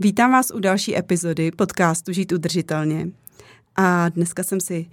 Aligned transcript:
Vítám 0.00 0.32
vás 0.32 0.50
u 0.50 0.60
další 0.60 0.98
epizody 0.98 1.50
podcastu 1.50 2.12
Žít 2.12 2.32
udržitelně. 2.32 3.08
A 3.76 4.08
dneska 4.08 4.42
jsem 4.42 4.60
si 4.60 4.86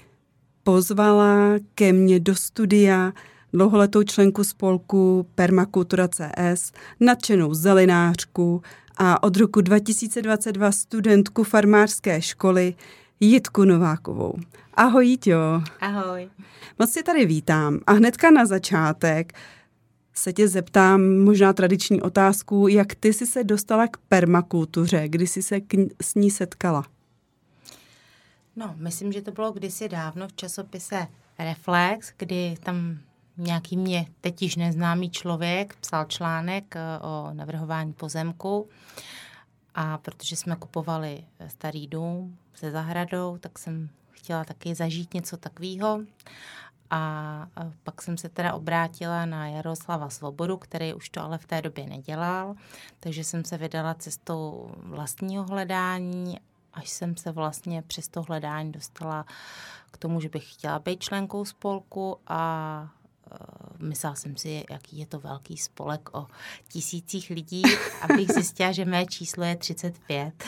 pozvala 0.64 1.36
ke 1.76 1.94
mně 1.94 2.20
do 2.20 2.36
studia 2.36 3.14
dlouholetou 3.54 4.04
členku 4.04 4.44
spolku 4.44 5.28
Permakultura 5.36 6.08
CS, 6.08 6.72
nadšenou 7.00 7.54
zelenářku 7.54 8.62
a 8.98 9.24
od 9.24 9.38
roku 9.38 9.62
2022 9.62 10.72
studentku 10.72 11.44
farmářské 11.44 12.22
školy 12.22 12.74
Jitku 13.20 13.66
Novákovou. 13.66 14.34
Ahoj 14.74 15.08
Jitjo. 15.08 15.62
Ahoj. 15.80 16.30
Moc 16.80 16.94
tě 16.94 17.04
tady 17.04 17.26
vítám 17.26 17.80
a 17.88 17.92
hnedka 17.92 18.32
na 18.32 18.46
začátek 18.46 19.34
se 20.18 20.34
tě 20.34 20.48
zeptám 20.48 21.20
možná 21.20 21.54
tradiční 21.54 22.02
otázku, 22.02 22.68
jak 22.68 22.96
ty 22.96 23.14
jsi 23.14 23.26
se 23.26 23.44
dostala 23.44 23.88
k 23.88 23.98
permakultuře, 23.98 25.08
kdy 25.08 25.28
jsi 25.28 25.42
se 25.42 25.60
s 26.02 26.16
ní 26.16 26.32
setkala? 26.32 26.86
No, 28.56 28.76
myslím, 28.78 29.12
že 29.12 29.22
to 29.22 29.32
bylo 29.32 29.52
kdysi 29.52 29.90
dávno 29.90 30.28
v 30.28 30.34
časopise 30.34 31.08
Reflex, 31.40 32.12
kdy 32.18 32.56
tam 32.64 32.98
nějaký 33.38 33.78
mě 33.78 34.06
teď 34.22 34.42
již 34.42 34.56
neznámý 34.56 35.10
člověk 35.10 35.76
psal 35.76 36.06
článek 36.06 36.76
eh, 36.76 36.80
o 37.02 37.30
navrhování 37.34 37.94
pozemku. 37.94 38.70
A 39.76 39.98
protože 39.98 40.36
jsme 40.36 40.56
kupovali 40.56 41.24
starý 41.48 41.88
dům 41.88 42.38
se 42.54 42.72
zahradou, 42.72 43.38
tak 43.38 43.60
jsem 43.60 43.90
chtěla 44.12 44.44
taky 44.44 44.76
zažít 44.76 45.14
něco 45.14 45.38
takového 45.38 46.00
a 46.90 47.48
pak 47.84 48.02
jsem 48.02 48.18
se 48.18 48.30
teda 48.30 48.54
obrátila 48.54 49.26
na 49.26 49.48
Jaroslava 49.48 50.10
Svobodu, 50.10 50.58
který 50.58 50.94
už 50.94 51.10
to 51.10 51.22
ale 51.22 51.38
v 51.38 51.46
té 51.46 51.62
době 51.62 51.88
nedělal, 51.88 52.56
takže 53.00 53.24
jsem 53.24 53.46
se 53.46 53.58
vydala 53.58 53.94
cestou 53.94 54.72
vlastního 54.78 55.44
hledání, 55.44 56.40
až 56.74 56.90
jsem 56.90 57.18
se 57.18 57.32
vlastně 57.32 57.82
přes 57.82 58.08
to 58.08 58.22
hledání 58.22 58.72
dostala 58.72 59.26
k 59.92 59.98
tomu, 59.98 60.22
že 60.22 60.30
bych 60.30 60.54
chtěla 60.54 60.80
být 60.80 61.04
členkou 61.04 61.46
spolku 61.46 62.18
a 62.28 62.90
myslela 63.80 64.16
jsem 64.16 64.38
si, 64.38 64.66
jaký 64.70 65.00
je 65.00 65.06
to 65.06 65.20
velký 65.20 65.58
spolek 65.58 66.10
o 66.14 66.28
tisících 66.68 67.30
lidí, 67.30 67.64
abych 68.02 68.32
zjistila, 68.32 68.72
že 68.72 68.86
mé 68.86 69.06
číslo 69.06 69.44
je 69.44 69.56
35, 69.56 70.44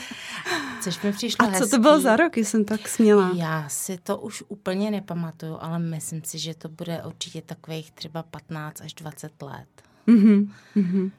což 0.81 1.01
mi 1.01 1.11
přišlo 1.11 1.47
A 1.47 1.51
co 1.51 1.59
hezký. 1.59 1.71
to 1.71 1.79
bylo 1.79 1.99
za 2.01 2.15
rok, 2.15 2.37
jsem 2.37 2.65
tak 2.65 2.87
směla? 2.87 3.31
Já 3.35 3.69
si 3.69 3.97
to 3.97 4.17
už 4.17 4.43
úplně 4.47 4.91
nepamatuju, 4.91 5.57
ale 5.59 5.79
myslím 5.79 6.23
si, 6.23 6.39
že 6.39 6.53
to 6.53 6.69
bude 6.69 7.03
určitě 7.05 7.41
takových 7.41 7.91
třeba 7.91 8.23
15 8.23 8.81
až 8.81 8.93
20 8.93 9.41
let. 9.41 9.67
Mm-hmm, 10.07 10.49
mm-hmm. 10.75 11.11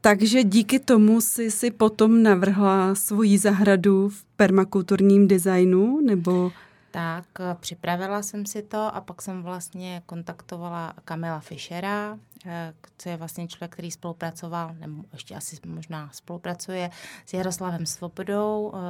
Takže 0.00 0.44
díky 0.44 0.78
tomu 0.78 1.20
jsi 1.20 1.50
si 1.50 1.70
potom 1.70 2.22
navrhla 2.22 2.94
svoji 2.94 3.38
zahradu 3.38 4.08
v 4.08 4.24
permakulturním 4.36 5.28
designu, 5.28 6.00
nebo 6.00 6.52
tak 6.90 7.24
eh, 7.40 7.56
připravila 7.60 8.22
jsem 8.22 8.46
si 8.46 8.62
to 8.62 8.94
a 8.94 9.00
pak 9.00 9.22
jsem 9.22 9.42
vlastně 9.42 10.02
kontaktovala 10.06 10.94
Kamila 11.04 11.40
Fischera, 11.40 12.18
eh, 12.46 12.74
co 12.98 13.08
je 13.08 13.16
vlastně 13.16 13.48
člověk, 13.48 13.72
který 13.72 13.90
spolupracoval, 13.90 14.74
nebo 14.80 15.04
ještě 15.12 15.34
asi 15.34 15.56
možná 15.66 16.10
spolupracuje 16.12 16.90
s 17.26 17.34
Jaroslavem 17.34 17.86
Svobodou, 17.86 18.72
eh, 18.74 18.80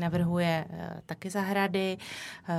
navrhuje 0.00 0.64
taky 1.06 1.30
zahrady, 1.30 1.98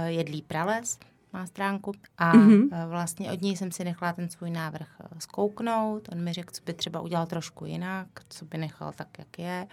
jedlí 0.06 0.42
prales, 0.42 1.00
má 1.34 1.46
stránku 1.46 1.92
a 2.18 2.34
mm-hmm. 2.34 2.90
vlastně 2.90 3.32
od 3.32 3.42
něj 3.42 3.58
jsem 3.58 3.72
si 3.72 3.84
nechala 3.84 4.14
ten 4.14 4.30
svůj 4.30 4.52
návrh 4.52 4.88
zkouknout. 5.20 6.10
On 6.12 6.24
mi 6.24 6.34
řekl, 6.34 6.54
co 6.54 6.64
by 6.64 6.74
třeba 6.74 7.02
udělal 7.02 7.26
trošku 7.26 7.66
jinak, 7.66 8.08
co 8.30 8.46
by 8.46 8.58
nechal 8.58 8.92
tak, 8.96 9.20
jak 9.20 9.40
je 9.40 9.68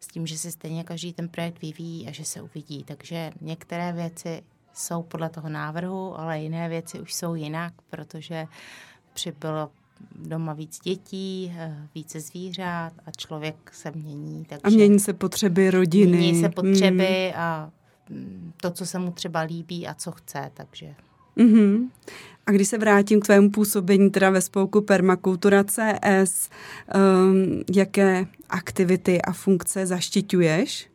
s 0.00 0.06
tím, 0.06 0.26
že 0.26 0.38
se 0.38 0.50
stejně 0.50 0.84
každý 0.84 1.12
ten 1.12 1.28
projekt 1.28 1.62
vyvíjí 1.62 2.08
a 2.08 2.12
že 2.12 2.24
se 2.24 2.42
uvidí. 2.42 2.84
Takže 2.84 3.30
některé 3.40 3.92
věci 3.92 4.42
jsou 4.74 5.02
podle 5.02 5.30
toho 5.30 5.48
návrhu, 5.48 6.20
ale 6.20 6.40
jiné 6.40 6.68
věci 6.68 7.00
už 7.00 7.14
jsou 7.14 7.34
jinak, 7.34 7.72
protože 7.90 8.46
přibylo 9.12 9.70
doma 10.14 10.52
víc 10.52 10.78
dětí, 10.80 11.54
eh, 11.56 11.88
více 11.94 12.20
zvířat 12.20 12.92
a 13.06 13.10
člověk 13.16 13.70
se 13.74 13.90
mění. 13.90 14.44
Takže 14.44 14.62
a 14.64 14.68
mění 14.68 15.00
se 15.00 15.12
potřeby 15.12 15.70
rodiny. 15.70 16.16
Mění 16.16 16.40
se 16.40 16.48
potřeby 16.48 17.32
mm. 17.34 17.40
a 17.40 17.70
to, 18.56 18.70
co 18.70 18.86
se 18.86 18.98
mu 18.98 19.12
třeba 19.12 19.40
líbí 19.40 19.86
a 19.86 19.94
co 19.94 20.12
chce, 20.12 20.50
takže... 20.54 20.94
Mm-hmm. 21.36 21.88
A 22.46 22.50
když 22.50 22.68
se 22.68 22.78
vrátím 22.78 23.20
k 23.20 23.24
tvému 23.24 23.50
působení 23.50 24.10
teda 24.10 24.30
ve 24.30 24.40
spolku 24.40 24.80
Permakultura 24.80 25.64
CS, 25.64 26.50
um, 26.94 27.62
jaké 27.74 28.26
aktivity 28.50 29.22
a 29.22 29.32
funkce 29.32 29.86
zaštiťuješ? 29.86 30.88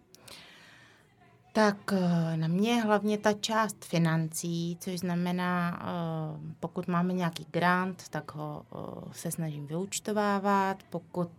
Tak 1.53 1.93
eh, 1.93 2.37
na 2.37 2.47
mě 2.47 2.81
hlavně 2.81 3.17
ta 3.17 3.33
část 3.33 3.85
financí, 3.85 4.77
což 4.79 4.99
znamená, 4.99 5.79
eh, 5.81 6.53
pokud 6.59 6.87
máme 6.87 7.13
nějaký 7.13 7.45
grant, 7.51 8.03
tak 8.09 8.35
ho 8.35 8.65
eh, 8.71 8.77
se 9.11 9.31
snažím 9.31 9.67
vyučtovávat. 9.67 10.77
Pokud 10.89 11.31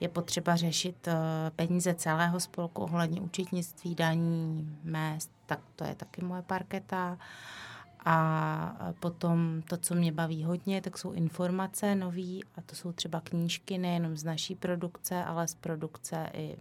je 0.00 0.08
potřeba 0.08 0.56
řešit 0.56 1.08
peníze 1.56 1.94
celého 1.94 2.40
spolku 2.40 2.82
ohledně 2.82 3.20
účetnictví, 3.20 3.94
daní, 3.94 4.78
mest, 4.84 5.30
tak 5.46 5.60
to 5.76 5.84
je 5.84 5.94
taky 5.94 6.24
moje 6.24 6.42
parketa. 6.42 7.18
A 8.06 8.92
potom 9.00 9.62
to, 9.68 9.76
co 9.76 9.94
mě 9.94 10.12
baví 10.12 10.44
hodně, 10.44 10.82
tak 10.82 10.98
jsou 10.98 11.12
informace 11.12 11.94
nový 11.94 12.44
a 12.56 12.60
to 12.60 12.74
jsou 12.74 12.92
třeba 12.92 13.20
knížky 13.20 13.78
nejenom 13.78 14.16
z 14.16 14.24
naší 14.24 14.54
produkce, 14.54 15.24
ale 15.24 15.48
z 15.48 15.54
produkce 15.54 16.30
i 16.32 16.56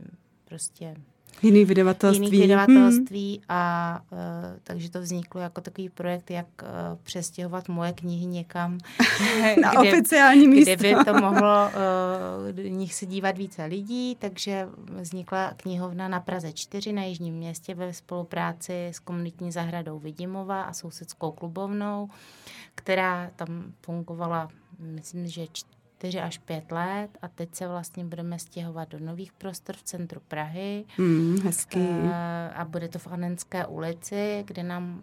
prostě 0.45 0.95
Jiný 1.41 1.65
vydavatelství. 1.65 2.25
Jiných 2.25 2.41
vydavatelství 2.41 3.33
hmm. 3.35 3.43
a 3.49 4.01
uh, 4.11 4.17
takže 4.63 4.91
to 4.91 5.01
vzniklo 5.01 5.41
jako 5.41 5.61
takový 5.61 5.89
projekt, 5.89 6.31
jak 6.31 6.47
uh, 6.61 6.67
přestěhovat 7.03 7.69
moje 7.69 7.93
knihy 7.93 8.25
někam. 8.25 8.77
Na 9.61 9.71
kde, 9.79 9.93
oficiální 9.93 10.47
místo. 10.47 10.75
Kde 10.75 10.95
by 10.95 11.05
to 11.05 11.13
mohlo 11.13 11.69
uh, 12.49 12.59
nich 12.59 12.93
se 12.93 13.05
dívat 13.05 13.37
více 13.37 13.65
lidí, 13.65 14.15
takže 14.19 14.67
vznikla 14.99 15.53
knihovna 15.57 16.07
na 16.07 16.19
Praze 16.19 16.51
4 16.53 16.93
na 16.93 17.03
Jižním 17.03 17.33
městě 17.33 17.75
ve 17.75 17.93
spolupráci 17.93 18.87
s 18.87 18.99
komunitní 18.99 19.51
zahradou 19.51 19.99
Vidimova 19.99 20.63
a 20.63 20.73
sousedskou 20.73 21.31
klubovnou, 21.31 22.09
která 22.75 23.29
tam 23.35 23.73
fungovala 23.81 24.49
myslím, 24.79 25.27
že 25.27 25.47
4 26.03 26.21
až 26.21 26.37
5 26.37 26.71
let 26.71 27.09
a 27.21 27.27
teď 27.27 27.55
se 27.55 27.67
vlastně 27.67 28.05
budeme 28.05 28.39
stěhovat 28.39 28.89
do 28.89 28.99
nových 28.99 29.33
prostor 29.33 29.75
v 29.75 29.83
centru 29.83 30.21
Prahy. 30.27 30.85
Mm, 30.97 31.37
hezký. 31.43 31.79
Eh, 31.79 32.49
a 32.55 32.65
bude 32.65 32.87
to 32.87 32.99
v 32.99 33.07
Anenské 33.07 33.65
ulici, 33.65 34.43
kde 34.47 34.63
nám 34.63 35.01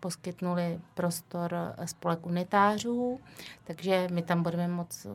poskytnuli 0.00 0.80
prostor 0.94 1.74
spolek 1.84 2.26
unitářů, 2.26 3.20
takže 3.64 4.08
my 4.12 4.22
tam 4.22 4.42
budeme 4.42 4.68
moct 4.68 5.06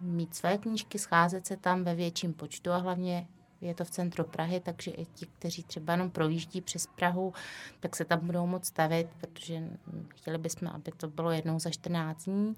mít 0.00 0.34
své 0.34 0.58
knížky, 0.58 0.98
scházet 0.98 1.46
se 1.46 1.56
tam 1.56 1.84
ve 1.84 1.94
větším 1.94 2.32
počtu 2.32 2.72
a 2.72 2.76
hlavně 2.76 3.26
je 3.60 3.74
to 3.74 3.84
v 3.84 3.90
centru 3.90 4.24
Prahy, 4.24 4.60
takže 4.60 4.90
i 4.90 5.04
ti, 5.04 5.26
kteří 5.26 5.62
třeba 5.62 5.92
jenom 5.92 6.10
projíždí 6.10 6.60
přes 6.60 6.86
Prahu, 6.86 7.32
tak 7.80 7.96
se 7.96 8.04
tam 8.04 8.26
budou 8.26 8.46
moct 8.46 8.66
stavit, 8.66 9.06
protože 9.20 9.62
chtěli 10.08 10.38
bychom, 10.38 10.68
aby 10.68 10.92
to 10.96 11.08
bylo 11.08 11.30
jednou 11.30 11.58
za 11.58 11.70
14 11.70 12.24
dní 12.24 12.56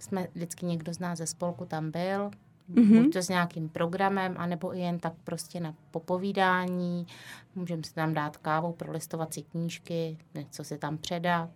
jsme 0.00 0.26
vždycky 0.34 0.66
někdo 0.66 0.94
z 0.94 0.98
nás 0.98 1.18
ze 1.18 1.26
spolku 1.26 1.64
tam 1.64 1.90
byl, 1.90 2.30
mm-hmm. 2.74 3.02
buď 3.02 3.12
to 3.12 3.18
s 3.18 3.28
nějakým 3.28 3.68
programem, 3.68 4.34
anebo 4.38 4.76
i 4.76 4.80
jen 4.80 4.98
tak 4.98 5.12
prostě 5.24 5.60
na 5.60 5.74
popovídání. 5.90 7.06
Můžeme 7.54 7.82
si 7.84 7.94
tam 7.94 8.14
dát 8.14 8.36
kávu, 8.36 8.72
prolistovat 8.72 9.34
si 9.34 9.42
knížky, 9.42 10.18
něco 10.34 10.64
si 10.64 10.78
tam 10.78 10.98
předat. 10.98 11.50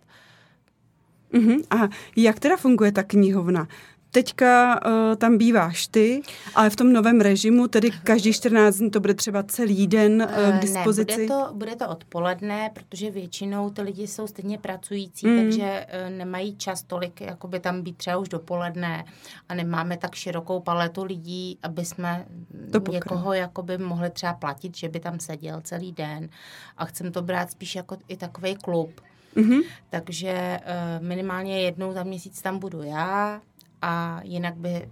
Mm-hmm. 1.33 1.63
A 1.69 1.89
jak 2.15 2.39
teda 2.39 2.57
funguje 2.57 2.91
ta 2.91 3.03
knihovna? 3.03 3.67
Teďka 4.15 4.79
uh, 4.85 5.15
tam 5.15 5.37
býváš 5.37 5.87
ty, 5.87 6.21
ale 6.55 6.69
v 6.69 6.75
tom 6.75 6.93
novém 6.93 7.21
režimu, 7.21 7.67
tedy 7.67 7.91
každý 7.91 8.33
14 8.33 8.75
dní 8.75 8.91
to 8.91 8.99
bude 8.99 9.13
třeba 9.13 9.43
celý 9.43 9.87
den 9.87 10.27
uh, 10.29 10.57
k 10.57 10.61
dispozici? 10.61 11.17
Ne, 11.21 11.27
bude 11.27 11.27
to, 11.27 11.53
bude 11.53 11.75
to 11.75 11.89
odpoledne, 11.89 12.71
protože 12.73 13.11
většinou 13.11 13.69
ty 13.69 13.81
lidi 13.81 14.07
jsou 14.07 14.27
stejně 14.27 14.57
pracující, 14.57 15.27
mm. 15.27 15.43
takže 15.43 15.85
uh, 15.85 16.17
nemají 16.17 16.55
čas 16.57 16.83
tolik, 16.83 17.21
jakoby 17.21 17.59
tam 17.59 17.81
být 17.81 17.97
třeba 17.97 18.17
už 18.17 18.29
dopoledne 18.29 19.05
a 19.49 19.53
nemáme 19.53 19.97
tak 19.97 20.15
širokou 20.15 20.59
paletu 20.59 21.03
lidí, 21.03 21.59
aby 21.63 21.85
jsme 21.85 22.25
to 22.71 22.91
někoho 22.91 23.33
jakoby 23.33 23.77
mohli 23.77 24.09
třeba 24.09 24.33
platit, 24.33 24.77
že 24.77 24.89
by 24.89 24.99
tam 24.99 25.19
seděl 25.19 25.61
celý 25.61 25.91
den 25.91 26.29
a 26.77 26.85
chcem 26.85 27.11
to 27.11 27.21
brát 27.21 27.51
spíš 27.51 27.75
jako 27.75 27.97
i 28.07 28.17
takový 28.17 28.55
klub. 28.55 29.01
Mm-hmm. 29.35 29.61
Takže 29.89 30.59
uh, 30.59 31.05
minimálně 31.05 31.61
jednou 31.61 31.93
za 31.93 32.03
měsíc 32.03 32.41
tam 32.41 32.59
budu 32.59 32.83
já 32.83 33.41
a 33.85 34.21
jinak 34.23 34.55
by 34.55 34.89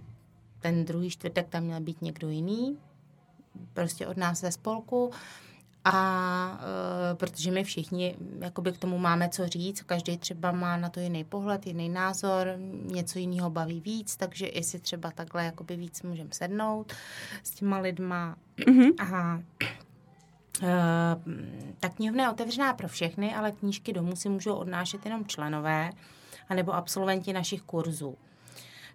ten 0.60 0.84
druhý 0.84 1.10
čtvrtek 1.10 1.48
tam 1.48 1.62
měl 1.62 1.80
být 1.80 2.02
někdo 2.02 2.28
jiný, 2.28 2.78
prostě 3.72 4.06
od 4.06 4.16
nás 4.16 4.40
ze 4.40 4.52
spolku. 4.52 5.10
A 5.86 6.58
uh, 7.12 7.18
protože 7.18 7.50
my 7.50 7.64
všichni 7.64 8.16
jakoby 8.38 8.72
k 8.72 8.78
tomu 8.78 8.98
máme 8.98 9.28
co 9.28 9.48
říct, 9.48 9.82
každý 9.82 10.18
třeba 10.18 10.52
má 10.52 10.76
na 10.76 10.88
to 10.88 11.00
jiný 11.00 11.24
pohled, 11.24 11.66
jiný 11.66 11.88
názor, 11.88 12.54
něco 12.84 13.18
jiného 13.18 13.50
baví 13.50 13.80
víc, 13.80 14.16
takže 14.16 14.46
i 14.46 14.62
si 14.62 14.78
třeba 14.78 15.10
takhle 15.10 15.44
jakoby 15.44 15.76
víc 15.76 16.02
můžeme 16.02 16.30
sednout 16.32 16.92
s 17.42 17.50
těma 17.50 17.78
lidma. 17.78 18.36
Mm-hmm. 18.58 19.12
A 19.12 19.40
Eh, 20.62 21.16
ta 21.80 21.88
knihovna 21.88 22.24
je 22.24 22.30
otevřená 22.30 22.74
pro 22.74 22.88
všechny, 22.88 23.34
ale 23.34 23.52
knížky 23.52 23.92
domů 23.92 24.16
si 24.16 24.28
můžou 24.28 24.54
odnášet 24.54 25.04
jenom 25.04 25.26
členové 25.26 25.90
anebo 26.48 26.72
absolventi 26.72 27.32
našich 27.32 27.62
kurzů. 27.62 28.16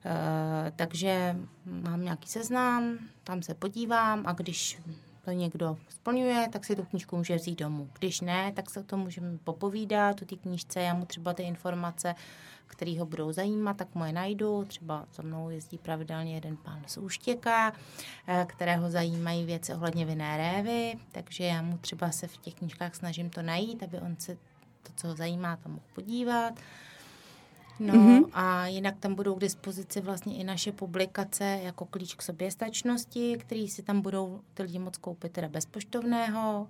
Uh, 0.05 0.71
takže 0.75 1.35
mám 1.65 2.03
nějaký 2.03 2.27
seznam, 2.27 2.97
tam 3.23 3.41
se 3.41 3.53
podívám 3.53 4.23
a 4.25 4.33
když 4.33 4.79
to 5.25 5.31
někdo 5.31 5.77
splňuje, 5.89 6.47
tak 6.51 6.65
si 6.65 6.75
tu 6.75 6.83
knížku 6.83 7.17
může 7.17 7.35
vzít 7.35 7.59
domů. 7.59 7.89
Když 7.99 8.21
ne, 8.21 8.51
tak 8.51 8.69
se 8.69 8.83
to 8.83 8.97
můžeme 8.97 9.37
popovídat 9.43 10.21
o 10.21 10.25
té 10.25 10.35
knížce, 10.35 10.81
já 10.81 10.93
mu 10.93 11.05
třeba 11.05 11.33
ty 11.33 11.43
informace 11.43 12.15
který 12.69 12.97
ho 12.97 13.05
budou 13.05 13.31
zajímat, 13.31 13.77
tak 13.77 13.95
moje 13.95 14.13
najdu. 14.13 14.65
Třeba 14.65 15.05
za 15.13 15.23
mnou 15.23 15.49
jezdí 15.49 15.77
pravidelně 15.77 16.35
jeden 16.35 16.57
pán 16.57 16.83
z 16.87 16.97
Úštěka, 16.97 17.73
eh, 18.27 18.45
kterého 18.49 18.89
zajímají 18.89 19.45
věci 19.45 19.73
ohledně 19.73 20.05
vinné 20.05 20.37
révy, 20.37 20.93
takže 21.11 21.43
já 21.43 21.61
mu 21.61 21.77
třeba 21.77 22.11
se 22.11 22.27
v 22.27 22.37
těch 22.37 22.53
knížkách 22.53 22.95
snažím 22.95 23.29
to 23.29 23.41
najít, 23.41 23.83
aby 23.83 23.99
on 23.99 24.15
se 24.19 24.35
to, 24.83 24.91
co 24.95 25.07
ho 25.07 25.15
zajímá, 25.15 25.55
tam 25.55 25.71
mohl 25.71 25.85
podívat. 25.95 26.53
No 27.79 27.93
mm-hmm. 27.93 28.29
a 28.33 28.67
jinak 28.67 28.95
tam 28.99 29.15
budou 29.15 29.35
k 29.35 29.39
dispozici 29.39 30.01
vlastně 30.01 30.35
i 30.35 30.43
naše 30.43 30.71
publikace 30.71 31.59
jako 31.63 31.85
klíč 31.85 32.15
k 32.15 32.21
soběstačnosti, 32.21 33.37
který 33.39 33.67
si 33.69 33.83
tam 33.83 34.01
budou 34.01 34.39
ty 34.53 34.63
lidi 34.63 34.79
moc 34.79 34.97
koupit 34.97 35.31
teda 35.31 35.49
bezpoštovného 35.49 36.67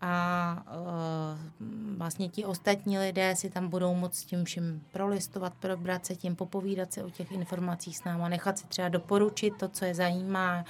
a 0.00 0.64
uh, 0.66 1.96
vlastně 1.96 2.28
ti 2.28 2.44
ostatní 2.44 2.98
lidé 2.98 3.36
si 3.36 3.50
tam 3.50 3.68
budou 3.68 3.94
moct 3.94 4.14
s 4.14 4.24
tím 4.24 4.44
vším 4.44 4.82
prolistovat, 4.92 5.54
probrat 5.54 6.06
se 6.06 6.16
tím, 6.16 6.36
popovídat 6.36 6.92
se 6.92 7.04
o 7.04 7.10
těch 7.10 7.32
informacích 7.32 7.98
s 7.98 8.04
náma, 8.04 8.28
nechat 8.28 8.58
si 8.58 8.66
třeba 8.66 8.88
doporučit 8.88 9.54
to, 9.58 9.68
co 9.68 9.84
je 9.84 9.94
zajímá, 9.94 10.58
uh, 10.60 10.64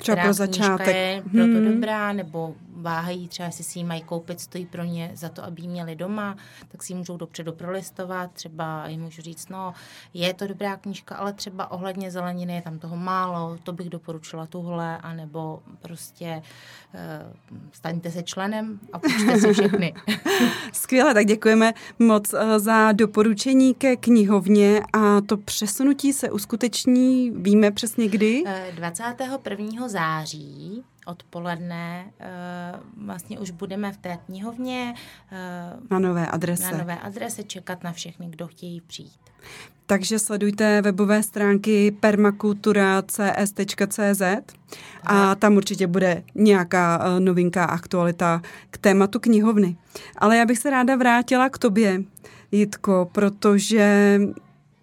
třeba 0.00 0.22
pro 0.22 0.32
začátek. 0.32 0.96
je 0.96 1.22
pro 1.22 1.40
to 1.40 1.44
hmm. 1.44 1.72
dobrá, 1.72 2.12
nebo 2.12 2.54
váhají 2.76 3.28
třeba, 3.28 3.46
jestli 3.46 3.64
si 3.64 3.78
ji 3.78 3.84
mají 3.84 4.02
koupit, 4.02 4.40
stojí 4.40 4.66
pro 4.66 4.84
ně 4.84 5.10
za 5.14 5.28
to, 5.28 5.44
aby 5.44 5.62
ji 5.62 5.68
měli 5.68 5.96
doma, 5.96 6.36
tak 6.68 6.82
si 6.82 6.92
ji 6.92 6.96
můžou 6.96 7.16
dopředu 7.16 7.52
prolistovat, 7.52 8.32
třeba 8.32 8.88
jim 8.88 9.00
můžu 9.00 9.22
říct, 9.22 9.48
no, 9.48 9.74
je 10.14 10.34
to 10.34 10.46
dobrá 10.46 10.76
knížka, 10.76 11.14
ale 11.14 11.32
třeba 11.32 11.70
ohledně 11.70 12.10
zeleniny 12.10 12.54
je 12.54 12.62
tam 12.62 12.78
toho 12.78 12.96
málo, 12.96 13.58
to 13.62 13.72
bych 13.72 13.90
doporučila 13.90 14.46
tuhle, 14.46 14.98
anebo 14.98 15.62
prostě 15.82 16.42
uh, 16.94 17.32
staňte 17.72 18.10
se 18.10 18.22
členem 18.22 18.80
a 18.92 18.98
půjčte 18.98 19.40
si 19.40 19.52
všechny. 19.52 19.94
Skvěle, 20.72 21.14
tak 21.14 21.26
děkujeme 21.26 21.72
moc 21.98 22.32
uh, 22.32 22.40
za 22.56 22.92
doporučení 22.92 23.74
ke 23.74 23.96
knihovně 23.96 24.82
a 24.92 25.20
to 25.20 25.36
přesunutí 25.36 26.12
se 26.12 26.30
uskuteční, 26.30 27.30
víme 27.30 27.70
přesně 27.70 28.08
kdy? 28.08 28.42
Uh, 28.42 28.50
21 29.12 29.88
září 29.88 30.84
odpoledne 31.06 32.04
eh, 32.20 32.26
vlastně 32.96 33.38
už 33.38 33.50
budeme 33.50 33.92
v 33.92 33.96
té 33.96 34.18
knihovně 34.26 34.94
eh, 35.32 35.76
na 35.90 35.98
nové 35.98 36.26
adrese. 36.26 36.72
Na 36.72 36.78
nové 36.78 36.98
adrese 36.98 37.42
čekat 37.42 37.84
na 37.84 37.92
všechny, 37.92 38.28
kdo 38.28 38.46
chtějí 38.46 38.80
přijít. 38.80 39.20
Takže 39.86 40.18
sledujte 40.18 40.82
webové 40.82 41.22
stránky 41.22 41.90
permakultura.cs.cz 41.90 44.22
a 45.04 45.34
tam 45.34 45.56
určitě 45.56 45.86
bude 45.86 46.22
nějaká 46.34 47.00
eh, 47.02 47.20
novinka, 47.20 47.64
aktualita 47.64 48.42
k 48.70 48.78
tématu 48.78 49.20
knihovny. 49.20 49.76
Ale 50.18 50.36
já 50.36 50.46
bych 50.46 50.58
se 50.58 50.70
ráda 50.70 50.96
vrátila 50.96 51.48
k 51.48 51.58
tobě, 51.58 52.02
Jitko, 52.52 53.10
protože 53.12 54.18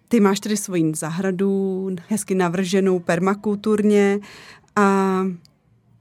ty 0.08 0.20
máš 0.20 0.40
tedy 0.40 0.56
svoji 0.56 0.92
zahradu, 0.94 1.90
hezky 2.08 2.34
navrženou 2.34 2.98
permakulturně 2.98 4.18
a 4.76 5.20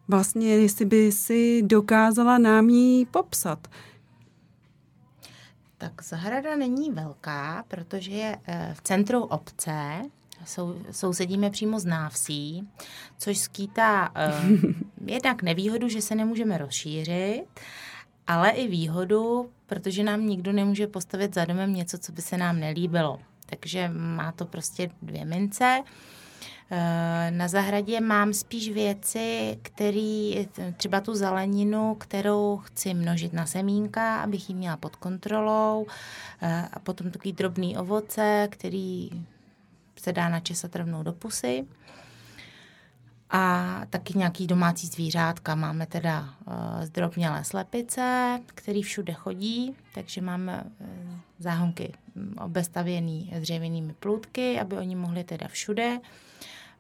vlastně, 0.08 0.56
jestli 0.56 0.86
by 0.86 1.12
si 1.12 1.62
dokázala 1.66 2.38
nám 2.38 2.70
ji 2.70 3.06
popsat. 3.06 3.68
Tak 5.78 6.04
zahrada 6.04 6.56
není 6.56 6.92
velká, 6.92 7.66
protože 7.68 8.12
je 8.12 8.38
eh, 8.48 8.74
v 8.78 8.82
centru 8.82 9.24
obce, 9.24 10.02
sou, 10.46 10.76
sousedíme 10.92 11.50
přímo 11.50 11.80
z 11.80 11.86
návsí, 11.86 12.68
což 13.18 13.38
skýtá 13.38 14.10
uh, 14.10 14.72
jednak 15.06 15.44
nevýhodu, 15.44 15.90
že 15.90 16.02
se 16.02 16.16
nemůžeme 16.16 16.58
rozšířit, 16.58 17.44
ale 18.28 18.50
i 18.50 18.68
výhodu, 18.68 19.50
protože 19.66 20.04
nám 20.04 20.26
nikdo 20.28 20.52
nemůže 20.52 20.88
postavit 20.88 21.34
za 21.34 21.46
domem 21.46 21.74
něco, 21.74 21.98
co 21.98 22.12
by 22.12 22.22
se 22.22 22.38
nám 22.38 22.60
nelíbilo. 22.60 23.20
Takže 23.50 23.90
má 23.94 24.32
to 24.32 24.46
prostě 24.46 24.90
dvě 25.02 25.26
mince. 25.26 25.84
Eh, 26.72 27.32
na 27.32 27.48
zahradě 27.48 28.02
mám 28.02 28.34
spíš 28.34 28.70
věci, 28.70 29.60
který, 29.62 30.48
třeba 30.78 31.02
tu 31.02 31.16
zeleninu, 31.16 31.96
kterou 31.96 32.58
chci 32.58 32.94
množit 32.94 33.34
na 33.34 33.46
semínka, 33.46 34.22
abych 34.22 34.50
ji 34.50 34.56
měla 34.56 34.78
pod 34.78 34.96
kontrolou 34.96 35.86
eh, 36.42 36.70
a 36.74 36.80
potom 36.80 37.12
takový 37.12 37.34
drobný 37.34 37.78
ovoce, 37.78 38.48
který 38.52 39.10
se 40.00 40.14
dá 40.14 40.30
načesat 40.30 40.76
rovnou 40.76 41.04
do 41.04 41.14
pusy. 41.14 41.66
A 43.30 43.82
taky 43.90 44.18
nějaký 44.18 44.48
domácí 44.48 44.88
zvířátka. 44.88 45.56
Máme 45.56 45.86
teda 45.86 46.22
uh, 46.22 46.86
zdrobnělé 46.86 47.44
slepice, 47.44 48.40
který 48.46 48.84
všude 48.84 49.14
chodí, 49.14 49.76
takže 49.94 50.22
máme 50.22 50.64
záhonky 51.40 51.94
obestavěný 52.46 53.34
dřevěnými 53.40 53.94
plůtky, 53.94 54.60
aby 54.60 54.78
oni 54.78 54.96
mohli 54.96 55.24
teda 55.24 55.48
všude. 55.48 56.00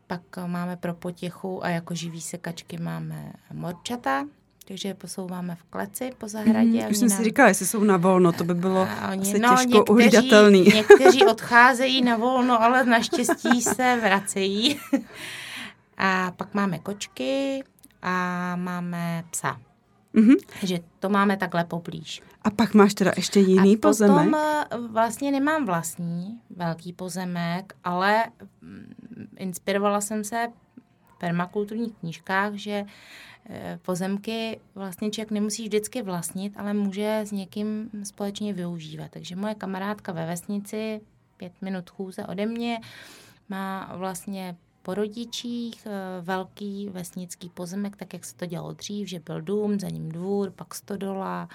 Pak 0.07 0.21
máme 0.45 0.77
pro 0.77 0.93
potěchu 0.93 1.65
a 1.65 1.69
jako 1.69 1.95
živý 1.95 2.21
sekačky 2.21 2.77
máme 2.77 3.33
morčata, 3.53 4.25
takže 4.67 4.87
je 4.87 4.93
posouváme 4.93 5.55
v 5.55 5.63
kleci 5.63 6.11
po 6.17 6.27
zahradě. 6.27 6.83
Mm, 6.83 6.91
už 6.91 6.97
jsem 6.97 7.07
nám... 7.07 7.17
si 7.17 7.23
říkala, 7.23 7.47
jestli 7.47 7.65
jsou 7.65 7.83
na 7.83 7.97
volno, 7.97 8.31
to 8.31 8.43
by 8.43 8.53
bylo 8.53 8.87
oni, 9.11 9.21
asi 9.21 9.39
no, 9.39 9.49
těžko 9.49 9.63
někteří, 9.63 9.89
uhlídatelný. 9.89 10.63
někteří 10.75 11.25
odcházejí 11.25 12.03
na 12.03 12.17
volno, 12.17 12.63
ale 12.63 12.85
naštěstí 12.85 13.61
se 13.61 13.99
vracejí. 14.01 14.79
a 15.97 16.31
pak 16.31 16.53
máme 16.53 16.79
kočky 16.79 17.63
a 18.01 18.55
máme 18.55 19.23
psa. 19.31 19.59
Mm-hmm. 20.17 20.35
Takže 20.59 20.79
to 20.99 21.09
máme 21.09 21.37
takhle 21.37 21.63
poblíž. 21.63 22.21
A 22.41 22.49
pak 22.49 22.73
máš 22.73 22.93
teda 22.93 23.11
ještě 23.15 23.39
jiný 23.39 23.75
a 23.75 23.79
pozemek? 23.81 24.17
potom 24.17 24.35
eh, 24.35 24.77
vlastně 24.91 25.31
nemám 25.31 25.65
vlastní 25.65 26.39
velký 26.49 26.93
pozemek, 26.93 27.73
ale 27.83 28.25
mm, 28.61 29.27
inspirovala 29.37 30.01
jsem 30.01 30.23
se 30.23 30.47
v 31.07 31.17
permakulturních 31.17 31.93
knížkách, 31.93 32.53
že 32.53 32.85
eh, 33.49 33.79
pozemky 33.81 34.59
vlastně 34.75 35.09
člověk 35.09 35.31
nemusí 35.31 35.63
vždycky 35.63 36.01
vlastnit, 36.01 36.53
ale 36.57 36.73
může 36.73 37.19
s 37.19 37.31
někým 37.31 37.89
společně 38.03 38.53
využívat. 38.53 39.11
Takže 39.11 39.35
moje 39.35 39.55
kamarádka 39.55 40.11
ve 40.11 40.25
vesnici, 40.25 41.01
pět 41.37 41.53
minut 41.61 41.89
chůze 41.89 42.25
ode 42.25 42.45
mě, 42.45 42.79
má 43.49 43.91
vlastně 43.95 44.55
po 44.87 44.93
rodičích 44.93 45.85
eh, 45.85 45.91
velký 46.21 46.89
vesnický 46.89 47.49
pozemek, 47.49 47.95
tak 47.95 48.13
jak 48.13 48.25
se 48.25 48.35
to 48.35 48.45
dělalo 48.45 48.73
dřív, 48.73 49.07
že 49.07 49.19
byl 49.19 49.41
dům, 49.41 49.79
za 49.79 49.89
ním 49.89 50.09
dvůr, 50.09 50.51
pak 50.51 50.75
stodola, 50.75 51.49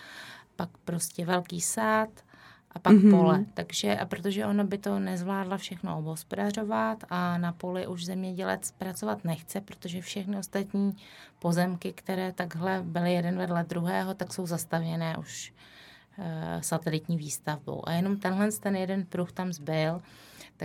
pak 0.56 0.68
prostě 0.84 1.24
velký 1.24 1.60
sad 1.60 2.08
a 2.72 2.78
pak 2.78 2.92
mm-hmm. 2.92 3.10
pole. 3.10 3.44
Takže 3.54 3.96
a 3.96 4.06
protože 4.06 4.46
ona 4.46 4.64
by 4.64 4.78
to 4.78 4.98
nezvládla 4.98 5.56
všechno 5.56 5.98
obospodařovat 5.98 7.04
a 7.10 7.38
na 7.38 7.52
poli 7.52 7.86
už 7.86 8.04
zemědělec 8.04 8.70
pracovat 8.70 9.24
nechce, 9.24 9.60
protože 9.60 10.00
všechny 10.00 10.38
ostatní 10.38 10.96
pozemky, 11.38 11.92
které 11.92 12.32
takhle 12.32 12.82
byly 12.84 13.12
jeden 13.12 13.38
vedle 13.38 13.64
druhého, 13.64 14.14
tak 14.14 14.34
jsou 14.34 14.46
zastavěné 14.46 15.16
už 15.16 15.52
satelitní 16.60 17.16
výstavbou. 17.16 17.88
A 17.88 17.92
jenom 17.92 18.16
tenhle 18.16 18.52
ten 18.52 18.76
jeden 18.76 19.06
pruh 19.06 19.32
tam 19.32 19.52
zbyl. 19.52 20.02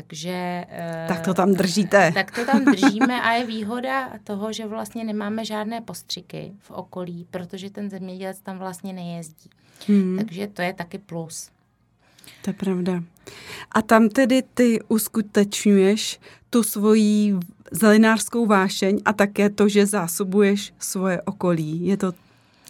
Takže... 0.03 0.65
Tak 1.07 1.25
to 1.25 1.33
tam 1.33 1.53
držíte. 1.53 2.11
Tak 2.13 2.31
to 2.31 2.45
tam 2.45 2.65
držíme 2.65 3.21
a 3.21 3.31
je 3.31 3.45
výhoda 3.45 4.09
toho, 4.23 4.53
že 4.53 4.67
vlastně 4.67 5.03
nemáme 5.03 5.45
žádné 5.45 5.81
postřiky 5.81 6.51
v 6.59 6.71
okolí, 6.71 7.27
protože 7.31 7.69
ten 7.69 7.89
zemědělec 7.89 8.39
tam 8.39 8.57
vlastně 8.57 8.93
nejezdí. 8.93 9.49
Hmm. 9.87 10.17
Takže 10.17 10.47
to 10.47 10.61
je 10.61 10.73
taky 10.73 10.97
plus. 10.97 11.49
To 12.41 12.49
je 12.49 12.53
pravda. 12.53 13.03
A 13.71 13.81
tam 13.81 14.09
tedy 14.09 14.43
ty 14.53 14.79
uskutečňuješ 14.87 16.19
tu 16.49 16.63
svoji 16.63 17.35
zelenářskou 17.71 18.45
vášeň 18.45 19.01
a 19.05 19.13
také 19.13 19.49
to, 19.49 19.69
že 19.69 19.85
zásobuješ 19.85 20.73
svoje 20.79 21.21
okolí. 21.21 21.85
Je 21.85 21.97
to 21.97 22.13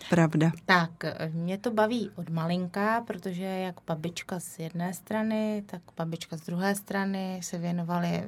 pravda? 0.09 0.51
Tak, 0.65 0.91
mě 1.31 1.57
to 1.57 1.71
baví 1.71 2.11
od 2.15 2.29
malinka, 2.29 3.01
protože 3.01 3.43
jak 3.43 3.75
babička 3.87 4.39
z 4.39 4.59
jedné 4.59 4.93
strany, 4.93 5.63
tak 5.65 5.81
babička 5.97 6.37
z 6.37 6.41
druhé 6.41 6.75
strany 6.75 7.39
se 7.43 7.57
věnovali 7.57 8.23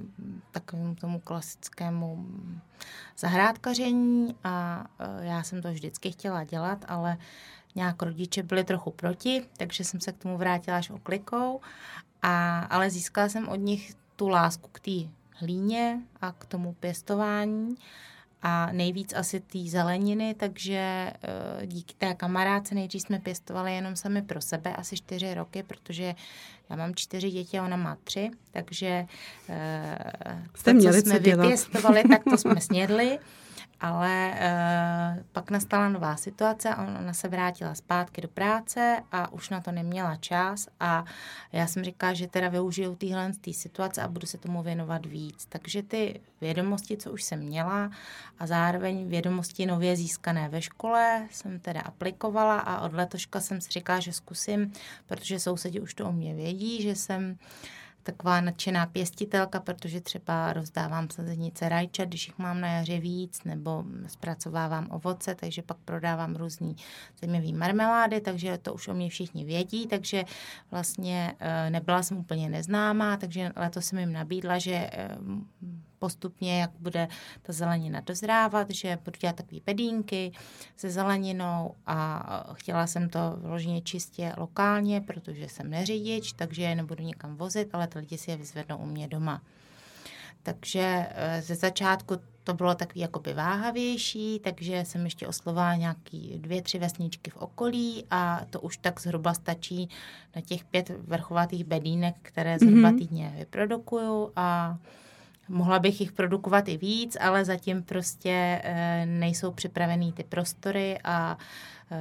takovému 0.51 0.95
tomu 0.95 1.19
klasickému 1.19 2.27
zahrádkaření 3.17 4.35
a 4.43 4.85
e, 4.99 5.25
já 5.25 5.43
jsem 5.43 5.61
to 5.61 5.71
vždycky 5.71 6.11
chtěla 6.11 6.43
dělat, 6.43 6.85
ale 6.87 7.17
nějak 7.75 8.01
rodiče 8.01 8.43
byli 8.43 8.63
trochu 8.63 8.91
proti, 8.91 9.45
takže 9.57 9.83
jsem 9.83 9.99
se 9.99 10.11
k 10.11 10.17
tomu 10.17 10.37
vrátila 10.37 10.77
až 10.77 10.89
oklikou, 10.89 11.61
a, 12.21 12.59
ale 12.59 12.89
získala 12.89 13.29
jsem 13.29 13.47
od 13.47 13.55
nich 13.55 13.93
tu 14.15 14.29
lásku 14.29 14.69
k 14.71 14.79
té 14.79 15.09
hlíně 15.35 16.01
a 16.21 16.31
k 16.31 16.45
tomu 16.45 16.73
pěstování 16.73 17.75
a 18.41 18.71
nejvíc 18.71 19.13
asi 19.13 19.39
té 19.39 19.59
zeleniny, 19.59 20.35
takže 20.39 20.77
eh, 20.77 21.67
díky 21.67 21.93
té 21.97 22.13
kamarádce 22.13 22.75
nejdřív 22.75 23.01
jsme 23.01 23.19
pěstovali 23.19 23.75
jenom 23.75 23.95
sami 23.95 24.21
pro 24.21 24.41
sebe 24.41 24.75
asi 24.75 24.95
čtyři 24.95 25.33
roky, 25.33 25.63
protože 25.63 26.15
já 26.69 26.75
mám 26.75 26.95
čtyři 26.95 27.31
děti 27.31 27.59
a 27.59 27.65
ona 27.65 27.77
má 27.77 27.97
tři, 28.03 28.31
takže 28.51 29.05
eh, 29.49 30.47
Jste 30.55 30.73
to, 30.73 30.79
co 30.79 30.93
jsme 30.93 31.19
co 31.19 31.19
vypěstovali, 31.19 32.03
tak 32.09 32.23
to 32.23 32.37
jsme 32.37 32.61
snědli 32.69 33.19
ale 33.81 34.33
uh, 34.33 35.23
pak 35.31 35.51
nastala 35.51 35.89
nová 35.89 36.15
situace 36.15 36.75
ona 36.75 37.13
se 37.13 37.27
vrátila 37.27 37.75
zpátky 37.75 38.21
do 38.21 38.27
práce 38.27 39.03
a 39.11 39.31
už 39.31 39.49
na 39.49 39.61
to 39.61 39.71
neměla 39.71 40.15
čas 40.15 40.67
a 40.79 41.05
já 41.51 41.67
jsem 41.67 41.83
říkala, 41.83 42.13
že 42.13 42.27
teda 42.27 42.49
využiju 42.49 42.95
téhle 42.95 43.31
tý 43.41 43.53
situace 43.53 44.01
a 44.01 44.07
budu 44.07 44.27
se 44.27 44.37
tomu 44.37 44.63
věnovat 44.63 45.05
víc. 45.05 45.45
Takže 45.49 45.83
ty 45.83 46.19
vědomosti, 46.41 46.97
co 46.97 47.11
už 47.11 47.23
jsem 47.23 47.39
měla 47.39 47.91
a 48.39 48.47
zároveň 48.47 49.09
vědomosti 49.09 49.65
nově 49.65 49.95
získané 49.95 50.49
ve 50.49 50.61
škole 50.61 51.27
jsem 51.31 51.59
teda 51.59 51.81
aplikovala 51.81 52.59
a 52.59 52.81
od 52.81 52.93
letoška 52.93 53.39
jsem 53.39 53.61
si 53.61 53.69
říkala, 53.69 53.99
že 53.99 54.13
zkusím, 54.13 54.73
protože 55.07 55.39
sousedi 55.39 55.79
už 55.79 55.93
to 55.93 56.05
o 56.05 56.11
mě 56.11 56.33
vědí, 56.35 56.81
že 56.81 56.95
jsem 56.95 57.37
taková 58.11 58.41
nadšená 58.41 58.85
pěstitelka, 58.85 59.59
protože 59.59 60.01
třeba 60.01 60.53
rozdávám 60.53 61.09
sazenice 61.09 61.69
rajčat, 61.69 62.07
když 62.07 62.27
jich 62.27 62.37
mám 62.37 62.61
na 62.61 62.67
jaře 62.67 62.99
víc, 62.99 63.43
nebo 63.43 63.83
zpracovávám 64.07 64.87
ovoce, 64.91 65.35
takže 65.35 65.61
pak 65.61 65.77
prodávám 65.85 66.35
různý 66.35 66.75
zajímavý 67.21 67.53
marmelády, 67.53 68.21
takže 68.21 68.57
to 68.57 68.73
už 68.73 68.87
o 68.87 68.93
mě 68.93 69.09
všichni 69.09 69.45
vědí, 69.45 69.87
takže 69.87 70.23
vlastně 70.71 71.33
eh, 71.39 71.69
nebyla 71.69 72.03
jsem 72.03 72.17
úplně 72.17 72.49
neznámá, 72.49 73.17
takže 73.17 73.51
letos 73.55 73.85
jsem 73.85 73.99
jim 73.99 74.13
nabídla, 74.13 74.57
že 74.57 74.89
eh, 74.93 75.17
postupně, 75.99 76.61
jak 76.61 76.71
bude 76.79 77.07
ta 77.41 77.53
zelenina 77.53 77.99
dozrávat, 77.99 78.69
že 78.69 78.97
budu 79.05 79.17
dělat 79.19 79.35
takové 79.35 79.61
pedínky 79.61 80.31
se 80.77 80.89
zeleninou 80.91 81.75
a 81.85 82.49
chtěla 82.53 82.87
jsem 82.87 83.09
to 83.09 83.19
vloženě 83.37 83.81
čistě 83.81 84.33
lokálně, 84.37 85.01
protože 85.01 85.49
jsem 85.49 85.69
neřidič, 85.69 86.33
takže 86.33 86.61
je 86.61 86.75
nebudu 86.75 87.03
nikam 87.03 87.35
vozit, 87.35 87.69
ale 87.73 87.87
ty 87.87 87.99
lidi 87.99 88.17
si 88.17 88.31
je 88.31 88.37
vyzvednou 88.37 88.77
u 88.77 88.85
mě 88.85 89.07
doma. 89.07 89.41
Takže 90.43 91.07
eh, 91.09 91.41
ze 91.41 91.55
začátku 91.55 92.15
to 92.43 92.53
bylo 92.53 92.75
takový 92.75 93.01
jakoby 93.01 93.33
váhavější, 93.33 94.39
takže 94.39 94.85
jsem 94.85 95.03
ještě 95.05 95.27
oslovala 95.27 95.75
nějaký 95.75 96.37
dvě, 96.37 96.61
tři 96.61 96.79
vesničky 96.79 97.31
v 97.31 97.37
okolí 97.37 98.05
a 98.11 98.45
to 98.49 98.61
už 98.61 98.77
tak 98.77 99.01
zhruba 99.01 99.33
stačí 99.33 99.89
na 100.35 100.41
těch 100.41 100.65
pět 100.65 100.89
vrchovatých 101.07 101.63
bedínek, 101.63 102.15
které 102.21 102.59
zhruba 102.59 102.91
mm-hmm. 102.91 102.97
týdně 102.97 103.33
vyprodukuju 103.37 104.31
a 104.35 104.77
Mohla 105.49 105.79
bych 105.79 106.01
jich 106.01 106.11
produkovat 106.11 106.67
i 106.67 106.77
víc, 106.77 107.17
ale 107.21 107.45
zatím 107.45 107.83
prostě 107.83 108.61
e, 108.63 109.05
nejsou 109.05 109.51
připravený 109.51 110.13
ty 110.13 110.23
prostory 110.23 110.99
a 111.03 111.37
e, 111.91 111.97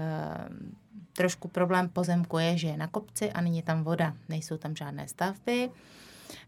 trošku 1.13 1.49
problém 1.49 1.89
pozemku 1.89 2.39
je, 2.39 2.59
že 2.59 2.69
je 2.69 2.77
na 2.77 2.87
kopci 2.87 3.33
a 3.33 3.41
není 3.41 3.63
tam 3.63 3.85
voda, 3.85 4.15
nejsou 4.29 4.57
tam 4.57 4.77
žádné 4.77 5.09
stavby 5.09 5.71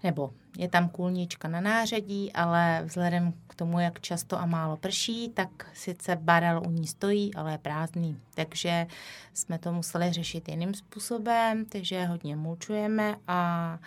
nebo 0.03 0.31
je 0.59 0.69
tam 0.69 0.89
kůlnička 0.89 1.49
na 1.49 1.61
nářadí, 1.61 2.33
ale 2.33 2.83
vzhledem 2.85 3.33
k 3.47 3.55
tomu, 3.55 3.81
jak 3.81 4.01
často 4.01 4.41
a 4.41 4.47
málo 4.47 4.77
prší, 4.77 5.29
tak 5.29 5.49
sice 5.75 6.17
barel 6.17 6.63
u 6.67 6.71
ní 6.71 6.87
stojí, 6.87 7.35
ale 7.35 7.53
je 7.53 7.59
prázdný. 7.59 8.17
Takže 8.35 8.87
jsme 9.35 9.59
to 9.59 9.73
museli 9.73 10.13
řešit 10.13 10.49
jiným 10.49 10.75
způsobem, 10.75 11.65
takže 11.65 12.05
hodně 12.05 12.37
mulčujeme 12.37 13.17
a 13.29 13.79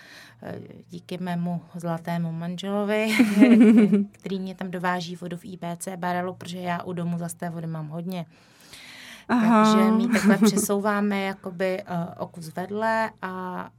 e, 0.44 0.60
díky 0.90 1.18
mému 1.18 1.62
zlatému 1.76 2.32
manželovi, 2.32 3.08
který 4.12 4.40
mě 4.40 4.56
tam 4.56 4.72
dováží 4.72 5.16
vodu 5.16 5.38
v 5.38 5.46
IBC 5.46 5.88
barelu, 5.96 6.34
protože 6.34 6.60
já 6.60 6.84
u 6.84 6.94
domu 6.94 7.18
zase 7.18 7.38
té 7.38 7.50
vody 7.50 7.68
mám 7.68 7.88
hodně. 7.88 8.26
Aha. 9.30 9.64
Takže 9.64 9.92
my 9.92 10.08
takhle 10.08 10.38
přesouváme 10.38 11.22
jakoby 11.22 11.84
uh, 11.84 11.98
o 12.18 12.28
kus 12.28 12.56
vedle 12.56 13.12
a 13.22 13.70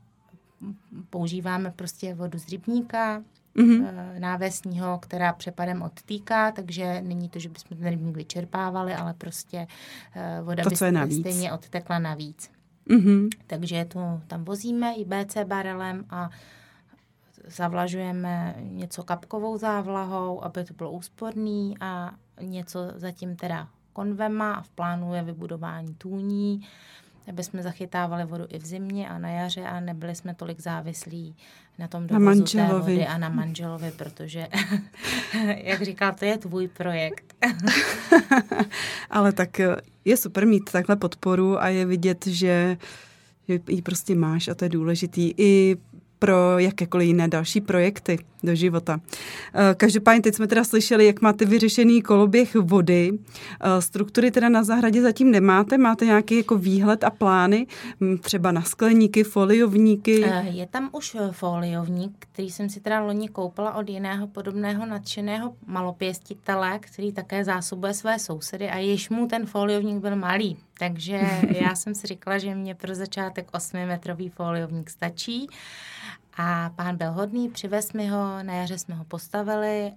používáme 1.11 1.71
prostě 1.71 2.15
vodu 2.15 2.39
z 2.39 2.49
rybníka, 2.49 3.23
mm-hmm. 3.57 4.19
návesního, 4.19 4.99
která 4.99 5.33
přepadem 5.33 5.83
odtýká, 5.83 6.53
takže 6.53 7.01
není 7.03 7.29
to, 7.29 7.39
že 7.39 7.49
bychom 7.49 7.79
ten 7.79 7.89
rybník 7.89 8.17
vyčerpávali, 8.17 8.95
ale 8.95 9.15
prostě 9.15 9.67
eh, 10.15 10.41
voda 10.43 10.65
to, 10.65 10.71
by 10.71 11.15
stejně 11.15 11.53
odtekla 11.53 11.99
navíc. 11.99 12.51
Mm-hmm. 12.91 13.29
Takže 13.47 13.85
to 13.85 14.21
tam 14.27 14.45
vozíme 14.45 14.95
i 14.95 15.05
BC 15.05 15.37
barelem 15.45 16.05
a 16.11 16.31
zavlažujeme 17.47 18.55
něco 18.61 19.03
kapkovou 19.03 19.59
závlahou, 19.59 20.45
aby 20.45 20.65
to 20.65 20.75
bylo 20.75 20.91
úsporný 20.93 21.75
a 21.81 22.15
něco 22.41 22.93
zatím 22.95 23.37
teda 23.37 23.69
konvema 23.93 24.55
a 24.55 24.63
v 24.63 24.69
plánu 24.69 25.15
je 25.15 25.23
vybudování 25.23 25.95
tůní 25.95 26.67
aby 27.29 27.45
jsme 27.45 27.63
zachytávali 27.63 28.25
vodu 28.25 28.45
i 28.49 28.59
v 28.59 28.67
zimě 28.67 29.09
a 29.09 29.19
na 29.19 29.29
jaře 29.29 29.63
a 29.63 29.81
nebyli 29.81 30.15
jsme 30.15 30.35
tolik 30.35 30.61
závislí 30.61 31.37
na 31.79 31.89
tom 31.89 32.07
dovozu 32.07 32.41
na 32.41 32.67
té 32.67 32.73
vody 32.73 33.07
a 33.07 33.19
na 33.19 33.29
manželovi, 33.29 33.91
protože, 33.97 34.49
jak 35.57 35.83
říkal, 35.83 36.15
to 36.19 36.25
je 36.25 36.39
tvůj 36.39 36.69
projekt. 36.69 37.35
Ale 39.11 39.33
tak 39.33 39.61
eh, 39.61 39.77
je 40.05 40.17
super 40.17 40.47
mít 40.47 40.71
takhle 40.73 40.97
podporu 40.97 41.63
a 41.63 41.69
je 41.69 41.87
vidět, 41.87 42.27
že 42.27 42.77
ji 43.69 43.83
prostě 43.83 44.15
máš 44.15 44.49
a 44.49 44.55
to 44.55 44.65
je 44.65 44.69
důležitý. 44.69 45.35
I 45.37 45.77
pro 46.19 46.59
jakékoliv 46.59 47.07
jiné 47.07 47.29
další 47.29 47.61
projekty 47.61 48.19
do 48.45 48.55
života. 48.55 49.01
Eh, 49.55 49.75
každopádně 49.75 50.23
teď 50.23 50.35
jsme 50.35 50.47
teda 50.47 50.65
slyšeli, 50.65 51.07
jak 51.07 51.23
máte 51.23 51.45
vyřešený 51.45 52.03
koloběh 52.03 52.55
vody. 52.55 53.19
Eh, 53.61 53.83
struktury 53.83 54.31
teda 54.31 54.49
na 54.49 54.65
zahradě 54.65 55.03
zatím 55.03 55.31
nemáte? 55.31 55.79
Máte 55.79 56.07
nějaký 56.07 56.37
jako 56.37 56.59
výhled 56.59 57.05
a 57.05 57.11
plány? 57.11 57.67
Hm, 58.01 58.19
třeba 58.19 58.53
na 58.53 58.63
skleníky, 58.63 59.25
foliovníky? 59.25 60.25
Eh, 60.25 60.47
je 60.49 60.67
tam 60.67 60.89
už 60.93 61.17
foliovník, 61.31 62.13
který 62.19 62.51
jsem 62.51 62.69
si 62.69 62.81
teda 62.81 63.01
loni 63.01 63.29
koupila 63.29 63.75
od 63.75 63.89
jiného 63.89 64.27
podobného 64.27 64.87
nadšeného 64.87 65.55
malopěstitele, 65.67 66.79
který 66.79 67.13
také 67.13 67.45
zásobuje 67.45 67.95
své 67.95 68.19
sousedy 68.19 68.69
a 68.69 68.79
již 68.79 69.11
mu 69.11 69.27
ten 69.27 69.47
foliovník 69.47 69.99
byl 69.99 70.17
malý. 70.17 70.57
Takže 70.79 71.21
já 71.61 71.75
jsem 71.75 71.95
si 71.95 72.07
říkala, 72.07 72.39
že 72.39 72.55
mě 72.55 72.75
pro 72.75 72.95
začátek 72.95 73.51
8-metrový 73.53 74.31
foliovník 74.31 74.91
stačí. 74.91 75.49
A 76.37 76.71
pán 76.77 76.97
byl 76.97 77.13
hodný, 77.13 77.49
přivez 77.49 77.93
mi 77.93 78.09
ho, 78.09 78.43
na 78.43 78.55
jaře 78.55 78.79
jsme 78.79 78.95
ho 78.95 79.05
postavili, 79.05 79.93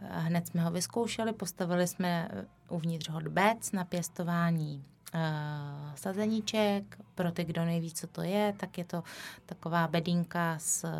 hned 0.00 0.46
jsme 0.46 0.62
ho 0.62 0.70
vyzkoušeli, 0.70 1.32
postavili 1.32 1.86
jsme 1.86 2.28
uvnitř 2.68 3.08
hodbec 3.08 3.72
na 3.72 3.84
pěstování 3.84 4.84
uh, 5.14 5.94
sazeníček. 5.94 6.98
Pro 7.14 7.32
ty, 7.32 7.44
kdo 7.44 7.64
neví, 7.64 7.92
co 7.92 8.06
to 8.06 8.22
je, 8.22 8.54
tak 8.56 8.78
je 8.78 8.84
to 8.84 9.02
taková 9.46 9.88
bedínka 9.88 10.56
z 10.58 10.84
uh, 10.84 10.90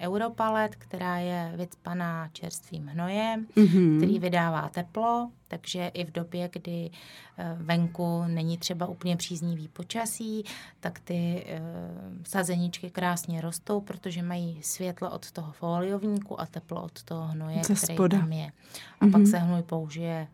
Europalet, 0.00 0.76
která 0.76 1.18
je 1.18 1.52
vycpaná 1.56 2.28
čerstvým 2.32 2.86
hnojem, 2.86 3.46
mm-hmm. 3.46 3.96
který 3.96 4.18
vydává 4.18 4.68
teplo, 4.68 5.30
takže 5.48 5.86
i 5.86 6.04
v 6.04 6.10
době, 6.10 6.50
kdy 6.52 6.90
uh, 6.90 7.62
venku 7.62 8.24
není 8.26 8.58
třeba 8.58 8.86
úplně 8.86 9.16
příznivý 9.16 9.68
počasí, 9.68 10.44
tak 10.80 10.98
ty 10.98 11.46
uh, 11.46 12.22
sazeníčky 12.24 12.90
krásně 12.90 13.40
rostou, 13.40 13.80
protože 13.80 14.22
mají 14.22 14.62
světlo 14.62 15.10
od 15.10 15.30
toho 15.30 15.52
foliovníku 15.52 16.40
a 16.40 16.46
teplo 16.46 16.82
od 16.82 17.02
toho 17.02 17.26
hnoje, 17.26 17.60
který 17.60 17.96
tam 18.10 18.32
je. 18.32 18.52
A 19.00 19.04
mm-hmm. 19.04 19.12
pak 19.12 19.26
se 19.26 19.38
hnoj 19.38 19.62
použije 19.62 20.28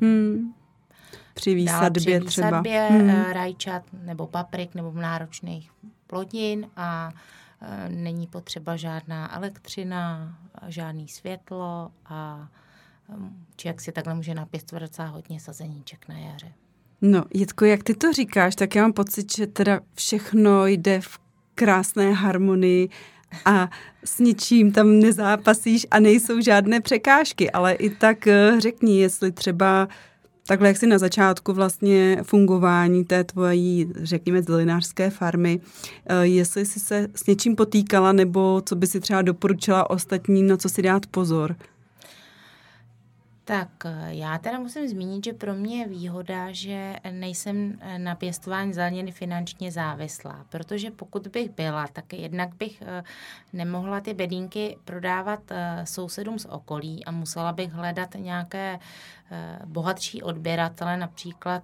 mm 0.00 0.54
při 1.38 1.54
výsadbě 1.54 2.20
při 2.20 2.24
výsadbě 2.24 2.88
třeba. 2.88 2.98
Hmm. 2.98 3.32
rajčat 3.32 3.82
nebo 3.92 4.26
paprik 4.26 4.74
nebo 4.74 4.92
náročných 4.92 5.70
plodin 6.06 6.66
a 6.76 7.10
není 7.88 8.26
potřeba 8.26 8.76
žádná 8.76 9.36
elektřina, 9.36 10.34
žádný 10.66 11.08
světlo 11.08 11.90
a 12.06 12.48
člověk 13.56 13.80
si 13.80 13.92
takhle 13.92 14.14
může 14.14 14.34
napěstovat 14.34 14.82
docela 14.82 15.08
hodně 15.08 15.40
sazeníček 15.40 16.08
na 16.08 16.18
jaře. 16.18 16.52
No, 17.02 17.24
Jitko, 17.34 17.64
jak 17.64 17.82
ty 17.82 17.94
to 17.94 18.12
říkáš, 18.12 18.56
tak 18.56 18.74
já 18.74 18.82
mám 18.82 18.92
pocit, 18.92 19.36
že 19.36 19.46
teda 19.46 19.80
všechno 19.94 20.66
jde 20.66 21.00
v 21.00 21.18
krásné 21.54 22.12
harmonii 22.12 22.88
a 23.44 23.70
s 24.04 24.18
ničím 24.18 24.72
tam 24.72 24.98
nezápasíš 24.98 25.86
a 25.90 26.00
nejsou 26.00 26.40
žádné 26.40 26.80
překážky, 26.80 27.50
ale 27.50 27.72
i 27.72 27.90
tak 27.90 28.26
eh, 28.26 28.60
řekni, 28.60 29.00
jestli 29.00 29.32
třeba 29.32 29.88
takhle, 30.48 30.68
jak 30.68 30.76
si 30.76 30.86
na 30.86 30.98
začátku 30.98 31.52
vlastně 31.52 32.18
fungování 32.22 33.04
té 33.04 33.24
tvojí, 33.24 33.92
řekněme, 34.02 34.42
zelinářské 34.42 35.10
farmy, 35.10 35.60
eh, 36.06 36.26
jestli 36.26 36.66
jsi 36.66 36.80
se 36.80 37.08
s 37.14 37.26
něčím 37.26 37.56
potýkala, 37.56 38.12
nebo 38.12 38.62
co 38.66 38.76
by 38.76 38.86
si 38.86 39.00
třeba 39.00 39.22
doporučila 39.22 39.90
ostatním, 39.90 40.46
na 40.46 40.56
co 40.56 40.68
si 40.68 40.82
dát 40.82 41.06
pozor? 41.06 41.56
Tak 43.48 43.68
eh, 43.84 44.08
já 44.08 44.38
teda 44.38 44.58
musím 44.58 44.88
zmínit, 44.88 45.24
že 45.24 45.32
pro 45.32 45.54
mě 45.54 45.78
je 45.78 45.88
výhoda, 45.88 46.52
že 46.52 46.96
nejsem 47.10 47.78
eh, 47.80 47.98
na 47.98 48.14
pěstování 48.14 48.72
zeleniny 48.72 49.12
finančně 49.12 49.72
závislá, 49.72 50.44
protože 50.48 50.90
pokud 50.90 51.26
bych 51.26 51.50
byla, 51.50 51.86
tak 51.92 52.12
jednak 52.12 52.54
bych 52.54 52.82
eh, 52.86 53.04
nemohla 53.52 54.00
ty 54.00 54.14
bedínky 54.14 54.76
prodávat 54.84 55.40
sousedům 55.84 56.38
z 56.38 56.44
okolí 56.44 57.04
a 57.04 57.10
musela 57.10 57.52
bych 57.52 57.72
hledat 57.72 58.08
nějaké 58.14 58.78
bohatší 59.64 60.22
odběratele, 60.22 60.96
například 60.96 61.62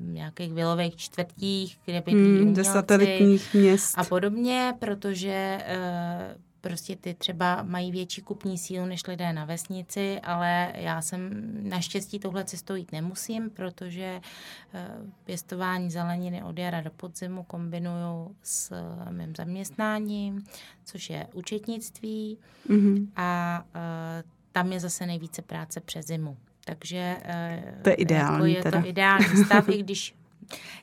nějakých 0.00 0.52
vilových 0.52 0.96
čtvrtích, 0.96 1.78
kde 1.84 2.00
bydlí 2.00 2.44
hmm, 2.44 2.64
satelitních 2.64 3.54
měst. 3.54 3.98
A 3.98 4.04
podobně, 4.04 4.74
protože 4.78 5.58
prostě 6.64 6.96
ty 6.96 7.14
třeba 7.14 7.62
mají 7.62 7.92
větší 7.92 8.22
kupní 8.22 8.58
sílu 8.58 8.86
než 8.86 9.06
lidé 9.06 9.32
na 9.32 9.44
vesnici, 9.44 10.20
ale 10.20 10.72
já 10.74 11.02
jsem 11.02 11.30
naštěstí 11.68 12.18
tohle 12.18 12.44
cestou 12.44 12.74
jít 12.74 12.92
nemusím, 12.92 13.50
protože 13.50 14.20
eh, 14.74 14.88
pěstování 15.24 15.90
zeleniny 15.90 16.42
od 16.42 16.58
jara 16.58 16.80
do 16.80 16.90
podzimu 16.90 17.42
kombinuju 17.42 18.36
s 18.42 18.72
eh, 18.72 19.12
mým 19.12 19.34
zaměstnáním, 19.36 20.44
což 20.84 21.10
je 21.10 21.26
účetnictví 21.34 22.38
mm-hmm. 22.68 23.08
a 23.16 23.64
eh, 23.74 24.24
tam 24.52 24.72
je 24.72 24.80
zase 24.80 25.06
nejvíce 25.06 25.42
práce 25.42 25.80
přes 25.80 26.06
zimu. 26.06 26.36
Takže 26.64 27.16
to 27.82 27.90
je 27.90 27.94
ideální. 27.94 28.34
Jako 28.34 28.44
je 28.44 28.62
teda. 28.62 28.82
to 28.82 28.88
ideální 28.88 29.44
stav, 29.44 29.68
i 29.68 29.78
když 29.82 30.14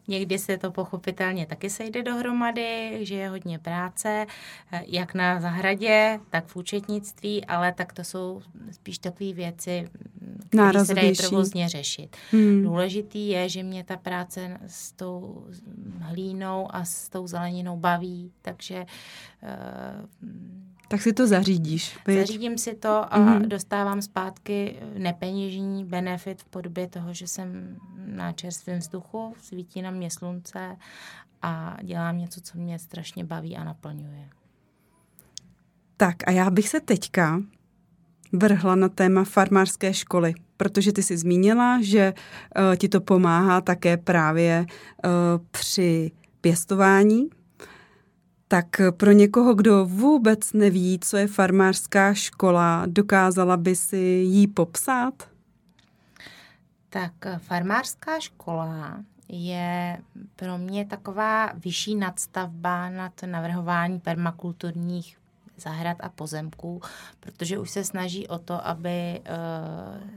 Někdy 0.07 0.39
se 0.39 0.57
to 0.57 0.71
pochopitelně 0.71 1.45
taky 1.45 1.69
sejde 1.69 2.03
dohromady, 2.03 2.99
že 3.01 3.15
je 3.15 3.29
hodně 3.29 3.59
práce, 3.59 4.25
eh, 4.71 4.83
jak 4.87 5.13
na 5.13 5.41
zahradě, 5.41 6.19
tak 6.29 6.45
v 6.47 6.55
účetnictví, 6.55 7.45
ale 7.45 7.73
tak 7.73 7.93
to 7.93 8.03
jsou 8.03 8.41
spíš 8.71 8.97
takové 8.97 9.33
věci, 9.33 9.89
které 10.49 10.85
se 10.85 10.93
dají 10.93 11.13
provozně 11.15 11.69
řešit. 11.69 12.17
Hmm. 12.31 12.63
Důležitý 12.63 13.27
je, 13.29 13.49
že 13.49 13.63
mě 13.63 13.83
ta 13.83 13.97
práce 13.97 14.57
s 14.67 14.91
tou 14.91 15.45
hlínou 15.99 16.75
a 16.75 16.85
s 16.85 17.09
tou 17.09 17.27
zeleninou 17.27 17.77
baví, 17.77 18.31
takže 18.41 18.85
uh, 19.43 20.29
tak 20.91 21.01
si 21.01 21.13
to 21.13 21.27
zařídíš. 21.27 21.97
Byť? 22.05 22.17
Zařídím 22.17 22.57
si 22.57 22.75
to 22.75 23.13
a 23.13 23.19
mm-hmm. 23.19 23.47
dostávám 23.47 24.01
zpátky 24.01 24.75
nepeněžní 24.97 25.85
benefit 25.85 26.41
v 26.41 26.45
podobě 26.45 26.87
toho, 26.87 27.13
že 27.13 27.27
jsem 27.27 27.77
na 28.05 28.31
čerstvém 28.31 28.79
vzduchu, 28.79 29.33
svítí 29.41 29.81
na 29.81 29.91
mě 29.91 30.11
slunce 30.11 30.77
a 31.41 31.77
dělám 31.83 32.17
něco, 32.17 32.41
co 32.41 32.57
mě 32.57 32.79
strašně 32.79 33.23
baví 33.23 33.57
a 33.57 33.63
naplňuje. 33.63 34.29
Tak 35.97 36.15
a 36.27 36.31
já 36.31 36.49
bych 36.49 36.69
se 36.69 36.79
teďka 36.79 37.41
vrhla 38.33 38.75
na 38.75 38.89
téma 38.89 39.23
farmářské 39.23 39.93
školy, 39.93 40.33
protože 40.57 40.91
ty 40.91 41.03
jsi 41.03 41.17
zmínila, 41.17 41.81
že 41.81 42.13
uh, 42.13 42.75
ti 42.75 42.89
to 42.89 43.01
pomáhá 43.01 43.61
také 43.61 43.97
právě 43.97 44.65
uh, 44.65 45.11
při 45.51 46.11
pěstování 46.41 47.29
tak 48.51 48.81
pro 48.97 49.11
někoho, 49.11 49.53
kdo 49.53 49.85
vůbec 49.85 50.53
neví, 50.53 50.99
co 51.01 51.17
je 51.17 51.27
farmářská 51.27 52.13
škola, 52.13 52.83
dokázala 52.85 53.57
by 53.57 53.75
si 53.75 53.97
jí 53.97 54.47
popsat? 54.47 55.13
Tak 56.89 57.11
farmářská 57.37 58.19
škola 58.19 59.03
je 59.29 59.97
pro 60.35 60.57
mě 60.57 60.85
taková 60.85 61.51
vyšší 61.53 61.95
nadstavba 61.95 62.89
nad 62.89 63.11
navrhování 63.25 63.99
permakulturních 63.99 65.17
zahrad 65.57 65.97
a 65.99 66.09
pozemků, 66.09 66.81
protože 67.19 67.59
už 67.59 67.69
se 67.69 67.83
snaží 67.83 68.27
o 68.27 68.39
to, 68.39 68.67
aby 68.67 69.19
uh, 69.19 70.09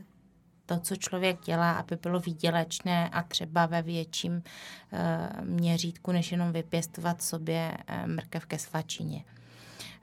to, 0.66 0.78
co 0.78 0.96
člověk 0.96 1.44
dělá, 1.44 1.72
aby 1.72 1.96
bylo 1.96 2.20
výdělečné 2.20 3.08
a 3.08 3.22
třeba 3.22 3.66
ve 3.66 3.82
větším 3.82 4.32
uh, 4.32 5.44
měřítku, 5.44 6.12
než 6.12 6.32
jenom 6.32 6.52
vypěstovat 6.52 7.22
sobě 7.22 7.76
uh, 7.88 8.06
mrkev 8.06 8.46
ke 8.46 8.58
svačině. 8.58 9.24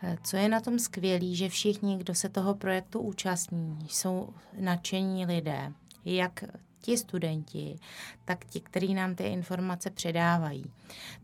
Uh, 0.03 0.15
co 0.23 0.37
je 0.37 0.49
na 0.49 0.59
tom 0.59 0.79
skvělé, 0.79 1.35
že 1.35 1.49
všichni, 1.49 1.97
kdo 1.97 2.15
se 2.15 2.29
toho 2.29 2.55
projektu 2.55 2.99
účastní, 2.99 3.77
jsou 3.89 4.33
nadšení 4.59 5.25
lidé, 5.25 5.71
jak 6.05 6.43
ti 6.81 6.97
studenti, 6.97 7.79
tak 8.25 8.45
ti, 8.45 8.59
kteří 8.59 8.93
nám 8.93 9.15
ty 9.15 9.23
informace 9.23 9.89
předávají. 9.89 10.65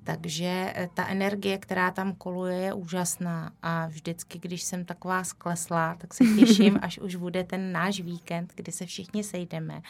Takže 0.03 0.73
eh, 0.75 0.89
ta 0.93 1.07
energie, 1.07 1.57
která 1.57 1.91
tam 1.91 2.13
koluje, 2.13 2.57
je 2.57 2.73
úžasná 2.73 3.51
a 3.61 3.87
vždycky, 3.87 4.39
když 4.39 4.63
jsem 4.63 4.85
taková 4.85 5.23
sklesla, 5.23 5.95
tak 5.95 6.13
se 6.13 6.23
těším, 6.39 6.79
až 6.81 6.99
už 6.99 7.15
bude 7.15 7.43
ten 7.43 7.71
náš 7.71 7.99
víkend, 7.99 8.53
kdy 8.55 8.71
se 8.71 8.85
všichni 8.85 9.23
sejdeme 9.23 9.81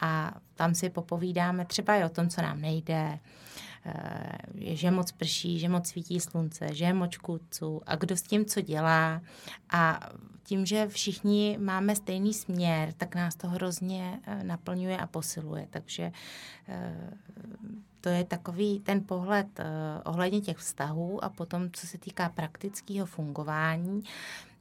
a 0.00 0.34
tam 0.54 0.74
si 0.74 0.90
popovídáme 0.90 1.64
třeba 1.64 1.96
i 1.96 2.04
o 2.04 2.08
tom, 2.08 2.28
co 2.28 2.42
nám 2.42 2.60
nejde, 2.60 3.18
že 4.54 4.90
moc 4.90 5.12
prší, 5.12 5.58
že 5.58 5.68
moc 5.68 5.88
svítí 5.88 6.20
slunce, 6.20 6.74
že 6.74 6.84
je 6.84 6.94
moc 6.94 7.16
kůdců 7.16 7.82
a 7.86 7.96
kdo 7.96 8.16
s 8.16 8.22
tím 8.22 8.44
co 8.44 8.60
dělá. 8.60 9.20
A 9.70 10.10
tím, 10.42 10.66
že 10.66 10.88
všichni 10.88 11.58
máme 11.60 11.96
stejný 11.96 12.34
směr, 12.34 12.92
tak 12.96 13.14
nás 13.14 13.36
to 13.36 13.48
hrozně 13.48 14.20
eh, 14.26 14.44
naplňuje 14.44 14.98
a 14.98 15.06
posiluje. 15.06 15.66
Takže 15.70 16.12
eh, 16.68 17.10
to 18.00 18.08
je 18.08 18.24
takový 18.24 18.80
ten 18.80 19.04
pohled 19.04 19.60
ohledně 20.04 20.40
těch 20.40 20.56
vztahů 20.56 21.24
a 21.24 21.28
potom, 21.28 21.70
co 21.72 21.86
se 21.86 21.98
týká 21.98 22.28
praktického 22.28 23.06
fungování, 23.06 24.02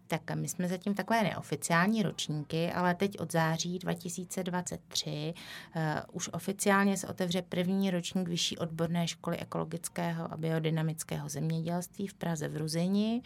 tak 0.09 0.35
my 0.35 0.47
jsme 0.47 0.67
zatím 0.67 0.93
takové 0.93 1.23
neoficiální 1.23 2.03
ročníky, 2.03 2.71
ale 2.71 2.95
teď 2.95 3.19
od 3.19 3.31
září 3.31 3.79
2023 3.79 5.09
uh, 5.09 5.81
eh, 5.81 6.01
už 6.11 6.29
oficiálně 6.33 6.97
se 6.97 7.07
otevře 7.07 7.41
první 7.41 7.91
ročník 7.91 8.27
Vyšší 8.29 8.57
odborné 8.57 9.07
školy 9.07 9.37
ekologického 9.37 10.33
a 10.33 10.37
biodynamického 10.37 11.29
zemědělství 11.29 12.07
v 12.07 12.13
Praze 12.13 12.47
v 12.47 12.57
Ruzini 12.57 13.21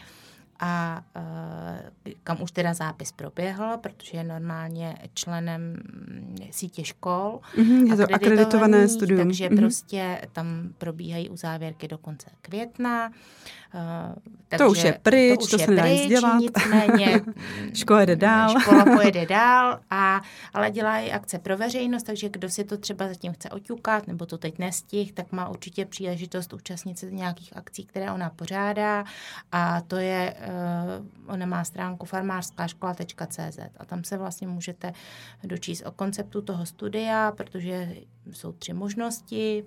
a 0.59 1.03
uh, 1.15 2.13
kam 2.23 2.41
už 2.41 2.51
teda 2.51 2.73
zápis 2.73 3.11
proběhl, 3.11 3.77
protože 3.81 4.17
je 4.17 4.23
normálně 4.23 4.97
členem 5.13 5.61
mm, 5.61 6.37
sítě 6.51 6.83
škol. 6.83 7.39
Mm-hmm, 7.55 7.91
je 7.91 8.07
to 8.07 8.15
akreditované 8.15 8.87
studium. 8.87 9.19
Takže 9.19 9.49
mm-hmm. 9.49 9.57
prostě 9.57 10.21
tam 10.31 10.69
probíhají 10.77 11.29
uzávěrky 11.29 11.87
do 11.87 11.97
konce 11.97 12.29
května. 12.41 13.11
Takže 14.47 14.65
to 14.65 14.71
už 14.71 14.83
je 14.83 14.99
pryč, 15.01 15.39
to, 15.39 15.43
už 15.43 15.51
to 15.51 15.57
se 15.57 15.71
nedá 15.71 15.87
nic 15.87 16.07
dělat. 16.07 16.39
Nicméně 16.39 17.21
škola 17.73 18.01
jde 18.01 18.15
dál. 18.15 18.59
Škola 18.59 18.85
pojede 18.85 19.25
dál, 19.29 19.79
a, 19.89 20.21
ale 20.53 20.71
dělá 20.71 20.99
i 20.99 21.11
akce 21.11 21.39
pro 21.39 21.57
veřejnost, 21.57 22.03
takže 22.03 22.29
kdo 22.29 22.49
si 22.49 22.63
to 22.63 22.77
třeba 22.77 23.07
zatím 23.07 23.33
chce 23.33 23.49
oťukat, 23.49 24.07
nebo 24.07 24.25
to 24.25 24.37
teď 24.37 24.59
nestih, 24.59 25.13
tak 25.13 25.31
má 25.31 25.49
určitě 25.49 25.85
příležitost 25.85 26.53
účastnit 26.53 26.99
se 26.99 27.11
nějakých 27.11 27.57
akcí, 27.57 27.85
které 27.85 28.11
ona 28.11 28.29
pořádá 28.29 29.03
a 29.51 29.81
to 29.81 29.95
je 29.95 30.35
ona 31.27 31.45
má 31.45 31.63
stránku 31.63 32.06
farmářskáškola.cz 32.06 33.60
a 33.77 33.86
tam 33.86 34.03
se 34.03 34.17
vlastně 34.17 34.47
můžete 34.47 34.93
dočíst 35.43 35.86
o 35.86 35.91
konceptu 35.91 36.41
toho 36.41 36.65
studia, 36.65 37.32
protože 37.32 37.95
jsou 38.32 38.51
tři 38.51 38.73
možnosti 38.73 39.65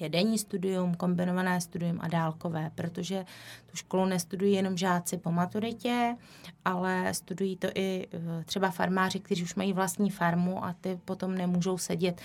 je 0.00 0.08
denní 0.08 0.38
studium, 0.38 0.94
kombinované 0.94 1.60
studium 1.60 1.98
a 2.00 2.08
dálkové, 2.08 2.70
protože 2.74 3.24
tu 3.66 3.76
školu 3.76 4.04
nestudují 4.04 4.52
jenom 4.52 4.76
žáci 4.76 5.18
po 5.18 5.32
maturitě, 5.32 6.16
ale 6.64 7.14
studují 7.14 7.56
to 7.56 7.68
i 7.74 8.08
eh, 8.12 8.44
třeba 8.44 8.70
farmáři, 8.70 9.20
kteří 9.20 9.42
už 9.42 9.54
mají 9.54 9.72
vlastní 9.72 10.10
farmu 10.10 10.64
a 10.64 10.74
ty 10.80 10.98
potom 11.04 11.34
nemůžou 11.34 11.78
sedět 11.78 12.20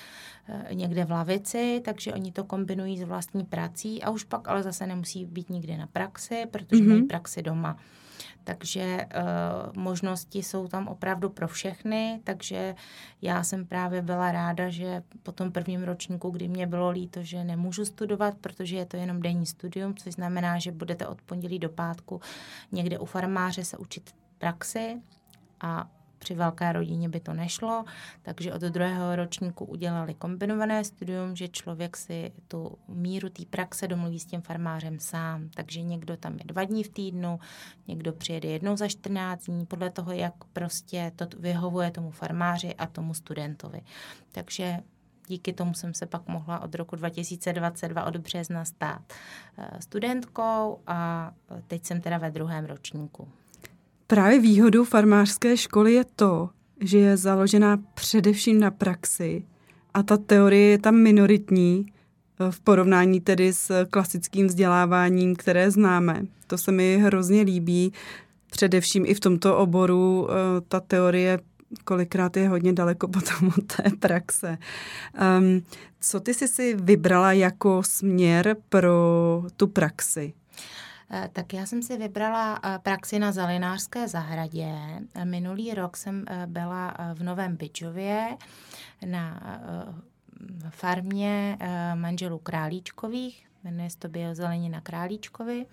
eh, 0.48 0.76
někde 0.76 1.06
v 1.06 1.12
lavici, 1.12 1.82
takže 1.86 2.14
oni 2.14 2.32
to 2.32 2.44
kombinují 2.44 2.98
s 3.00 3.04
vlastní 3.04 3.46
prací 3.46 4.04
a 4.04 4.10
už 4.10 4.24
pak 4.24 4.48
ale 4.48 4.64
zase 4.64 4.88
nemusí 4.88 5.26
být 5.26 5.50
nikde 5.50 5.78
na 5.78 5.88
praxi, 5.88 6.46
protože 6.52 6.84
mm-hmm. 6.84 6.90
mají 6.90 7.04
praxi 7.04 7.42
doma. 7.42 7.78
Takže 8.44 9.06
uh, 9.06 9.84
možnosti 9.84 10.44
jsou 10.44 10.68
tam 10.68 10.88
opravdu 10.88 11.30
pro 11.30 11.48
všechny, 11.48 12.22
takže 12.24 12.76
já 13.22 13.44
jsem 13.44 13.66
právě 13.66 14.02
byla 14.02 14.32
ráda, 14.32 14.70
že 14.70 15.04
po 15.24 15.32
tom 15.32 15.52
prvním 15.52 15.84
ročníku, 15.84 16.30
kdy 16.30 16.48
mě 16.48 16.68
bylo 16.68 16.90
líto, 16.90 17.24
že 17.24 17.44
nemůžu 17.44 17.86
studovat, 17.86 18.34
protože 18.42 18.76
je 18.76 18.86
to 18.86 18.98
jenom 18.98 19.22
denní 19.22 19.46
studium, 19.46 19.96
což 19.96 20.14
znamená, 20.14 20.60
že 20.60 20.72
budete 20.72 21.08
od 21.08 21.22
pondělí 21.22 21.60
do 21.60 21.70
pátku 21.70 22.22
někde 22.72 23.00
u 23.00 23.06
farmáře 23.06 23.66
se 23.66 23.78
učit 23.78 24.16
praxi 24.38 25.02
a 25.62 25.90
při 26.20 26.36
velké 26.36 26.72
rodině 26.72 27.10
by 27.10 27.20
to 27.20 27.34
nešlo, 27.34 27.86
takže 28.22 28.54
od 28.54 28.62
druhého 28.62 29.16
ročníku 29.16 29.66
udělali 29.66 30.14
kombinované 30.14 30.84
studium, 30.84 31.36
že 31.36 31.48
člověk 31.48 31.98
si 31.98 32.32
tu 32.48 32.78
míru 32.88 33.30
té 33.30 33.46
praxe 33.46 33.88
domluví 33.88 34.20
s 34.20 34.26
tím 34.26 34.42
farmářem 34.42 35.00
sám. 35.00 35.50
Takže 35.54 35.82
někdo 35.82 36.18
tam 36.18 36.34
je 36.34 36.46
dva 36.46 36.64
dní 36.64 36.84
v 36.84 36.90
týdnu, 36.90 37.40
někdo 37.88 38.14
přijede 38.14 38.50
jednou 38.50 38.78
za 38.78 38.88
14 38.88 39.46
dní, 39.46 39.66
podle 39.66 39.90
toho, 39.90 40.12
jak 40.12 40.34
prostě 40.54 41.12
to 41.16 41.26
vyhovuje 41.40 41.92
tomu 41.92 42.12
farmáři 42.12 42.76
a 42.76 42.88
tomu 42.88 43.14
studentovi. 43.14 43.82
Takže 44.32 44.78
díky 45.28 45.54
tomu 45.54 45.74
jsem 45.74 45.94
se 45.94 46.06
pak 46.06 46.28
mohla 46.28 46.60
od 46.60 46.76
roku 46.76 46.96
2022 46.96 48.06
od 48.06 48.18
března 48.18 48.66
stát 48.66 49.02
eh, 49.58 49.82
studentkou 49.82 50.80
a 50.88 51.32
teď 51.68 51.86
jsem 51.86 52.02
teda 52.02 52.18
ve 52.18 52.32
druhém 52.32 52.66
ročníku. 52.66 53.28
Právě 54.10 54.40
výhodou 54.40 54.84
farmářské 54.84 55.58
školy 55.58 55.94
je 55.94 56.06
to, 56.16 56.50
že 56.82 56.98
je 56.98 57.18
založená 57.18 57.80
především 57.94 58.60
na 58.60 58.72
praxi 58.72 59.46
a 59.94 60.04
ta 60.04 60.18
teorie 60.18 60.70
je 60.70 60.78
tam 60.78 60.96
minoritní 60.96 61.86
eh, 61.86 62.52
v 62.52 62.60
porovnání 62.60 63.22
tedy 63.22 63.54
s 63.54 63.86
klasickým 63.86 64.48
vzděláváním, 64.48 65.36
které 65.36 65.72
známe. 65.72 66.22
To 66.48 66.58
se 66.58 66.72
mi 66.72 66.98
hrozně 66.98 67.42
líbí. 67.42 67.94
Především 68.52 69.06
i 69.06 69.14
v 69.14 69.20
tomto 69.20 69.58
oboru 69.58 70.28
eh, 70.30 70.36
ta 70.68 70.80
teorie 70.80 71.40
kolikrát 71.84 72.38
je 72.38 72.50
hodně 72.50 72.74
daleko 72.74 73.08
potom 73.18 73.48
od 73.58 73.66
té 73.76 73.84
praxe. 74.00 74.58
Um, 75.40 75.62
co 76.02 76.20
ty 76.20 76.34
jsi 76.34 76.48
si 76.48 76.76
vybrala 76.76 77.34
jako 77.34 77.84
směr 77.84 78.56
pro 78.70 79.44
tu 79.58 79.68
praxi? 79.68 80.34
Eh, 81.12 81.30
tak 81.34 81.54
já 81.54 81.66
jsem 81.66 81.82
si 81.82 81.98
vybrala 81.98 82.60
eh, 82.64 82.80
praxi 82.80 83.20
na 83.20 83.32
Zalinářské 83.32 84.08
zahradě. 84.08 84.76
Minulý 85.24 85.74
rok 85.74 85.98
jsem 85.98 86.26
eh, 86.28 86.48
byla 86.48 86.98
v 87.14 87.24
Novém 87.24 87.56
Byčově 87.56 88.38
na 89.06 89.42
farmě 90.70 91.58
manželů 91.96 92.40
Králíčkových, 92.40 93.48
jmenuje 93.64 93.90
se 93.90 93.98
to 93.98 94.10
Biozelenina 94.10 94.82
Králíčkovi. 94.82 95.66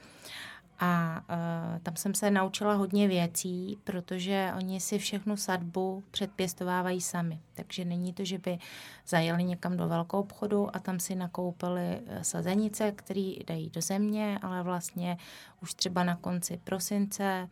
A 0.79 1.21
uh, 1.31 1.79
tam 1.83 1.97
jsem 1.97 2.15
se 2.15 2.31
naučila 2.31 2.75
hodně 2.75 3.09
věcí, 3.09 3.79
protože 3.85 4.53
oni 4.57 4.81
si 4.81 4.99
všechnu 4.99 5.37
sadbu 5.37 6.05
předpěstovávají 6.11 7.01
sami. 7.01 7.41
Takže 7.55 7.85
není 7.85 8.13
to, 8.13 8.25
že 8.25 8.39
by 8.39 8.59
zajeli 9.07 9.45
někam 9.45 9.77
do 9.77 9.89
velkou 9.89 10.21
obchodu 10.21 10.77
a 10.77 10.79
tam 10.79 11.01
si 11.01 11.15
nakoupili 11.15 12.01
sazenice, 12.23 12.93
které 12.93 13.33
dají 13.47 13.71
do 13.71 13.81
země, 13.81 14.39
ale 14.43 14.63
vlastně 14.63 15.17
už 15.63 15.75
třeba 15.75 16.05
na 16.05 16.17
konci 16.17 16.61
prosince, 16.65 17.49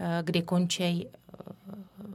uh, 0.00 0.06
kdy 0.22 0.42
končí 0.42 1.06
uh, 1.06 1.12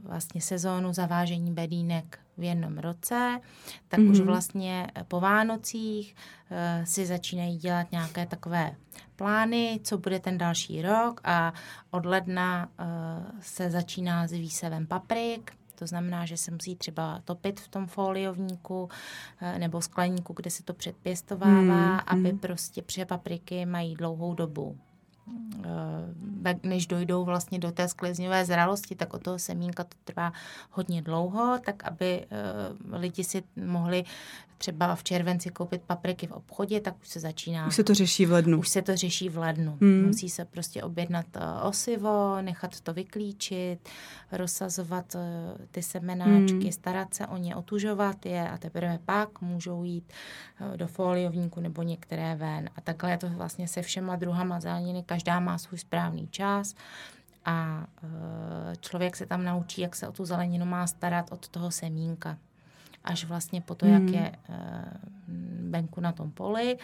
vlastně 0.02 0.40
sezónu 0.40 0.92
zavážení 0.92 1.52
bedínek 1.52 2.21
v 2.38 2.42
jednom 2.42 2.78
roce, 2.78 3.40
tak 3.88 4.00
mm-hmm. 4.00 4.10
už 4.10 4.18
mhm. 4.18 4.26
vlastně 4.26 4.86
po 5.08 5.20
Vánocích 5.20 6.14
uh, 6.50 6.84
si 6.84 7.06
začínají 7.06 7.56
dělat 7.56 7.92
nějaké 7.92 8.26
takové 8.26 8.74
plány, 9.16 9.80
co 9.84 9.98
bude 9.98 10.20
ten 10.20 10.38
další 10.38 10.82
rok 10.82 11.20
a 11.24 11.52
od 11.90 12.06
ledna 12.06 12.68
uh, 12.80 12.86
se 13.40 13.70
začíná 13.70 14.26
s 14.26 14.32
výsevem 14.32 14.86
paprik, 14.86 15.52
to 15.74 15.86
znamená, 15.86 16.26
že 16.26 16.36
se 16.36 16.50
musí 16.50 16.76
třeba 16.76 17.20
topit 17.24 17.60
v 17.60 17.68
tom 17.68 17.86
foliovníku 17.86 18.88
nebo 19.58 19.80
skleníku, 19.80 20.32
kde 20.32 20.50
se 20.50 20.62
to 20.62 20.74
předpěstovává, 20.74 21.92
mm, 21.92 22.00
aby 22.06 22.32
mm. 22.32 22.38
prostě, 22.38 22.82
protože 22.82 23.04
papriky 23.04 23.66
mají 23.66 23.94
dlouhou 23.94 24.34
dobu 24.34 24.78
Eh, 24.91 24.91
než 26.62 26.86
dojdou 26.86 27.24
vlastně 27.24 27.58
do 27.58 27.72
té 27.72 27.88
sklizňové 27.88 28.44
zralosti, 28.44 28.94
tak 28.94 29.14
od 29.14 29.22
toho 29.22 29.38
semínka 29.38 29.84
to 29.84 29.96
trvá 30.04 30.32
hodně 30.70 31.02
dlouho, 31.02 31.58
tak 31.64 31.84
aby 31.84 32.26
eh, 32.30 32.96
lidi 32.96 33.24
si 33.24 33.42
mohli 33.56 34.04
třeba 34.58 34.94
v 34.94 35.04
červenci 35.04 35.50
koupit 35.50 35.82
papriky 35.82 36.26
v 36.26 36.32
obchodě, 36.32 36.80
tak 36.80 36.94
už 37.00 37.08
se 37.08 37.20
začíná. 37.20 37.66
Už 37.66 37.74
se 37.74 37.84
to 37.84 37.94
řeší 37.94 38.26
v 38.26 38.32
lednu. 38.32 38.58
Už 38.58 38.68
se 38.68 38.82
to 38.82 38.96
řeší 38.96 39.28
v 39.28 39.38
lednu. 39.38 39.78
Hmm. 39.80 40.06
Musí 40.06 40.28
se 40.28 40.44
prostě 40.44 40.82
objednat 40.82 41.26
eh, 41.34 41.40
osivo, 41.62 42.42
nechat 42.42 42.80
to 42.80 42.94
vyklíčit, 42.94 43.88
rozsazovat 44.32 45.16
ty 45.70 45.82
semenáčky, 45.82 46.62
hmm. 46.62 46.72
starat 46.72 47.14
se 47.14 47.26
o 47.26 47.36
ně, 47.36 47.56
otužovat 47.56 48.26
je 48.26 48.48
a 48.48 48.58
teprve 48.58 48.98
pak 49.04 49.40
můžou 49.40 49.84
jít 49.84 50.12
do 50.76 50.86
foliovníku 50.86 51.60
nebo 51.60 51.82
některé 51.82 52.34
ven. 52.34 52.70
A 52.76 52.80
takhle 52.80 53.10
je 53.10 53.18
to 53.18 53.28
vlastně 53.28 53.68
se 53.68 53.82
všema 53.82 54.16
druhama 54.16 54.60
zeleniny 54.60 55.02
každá 55.22 55.40
má 55.40 55.58
svůj 55.58 55.78
správný 55.78 56.28
čas 56.28 56.74
a 57.44 57.86
e, 58.02 58.76
člověk 58.76 59.16
se 59.16 59.26
tam 59.26 59.44
naučí, 59.44 59.80
jak 59.80 59.96
se 59.96 60.08
o 60.08 60.12
tu 60.12 60.24
zeleninu 60.24 60.66
má 60.66 60.86
starat 60.86 61.32
od 61.32 61.48
toho 61.48 61.70
semínka 61.70 62.38
až 63.04 63.24
vlastně 63.24 63.60
po 63.60 63.74
to, 63.74 63.86
jak 63.86 64.02
hmm. 64.02 64.14
je 64.14 64.26
e, 64.26 64.36
venku 65.70 66.00
na 66.00 66.12
tom 66.12 66.30
poli 66.30 66.78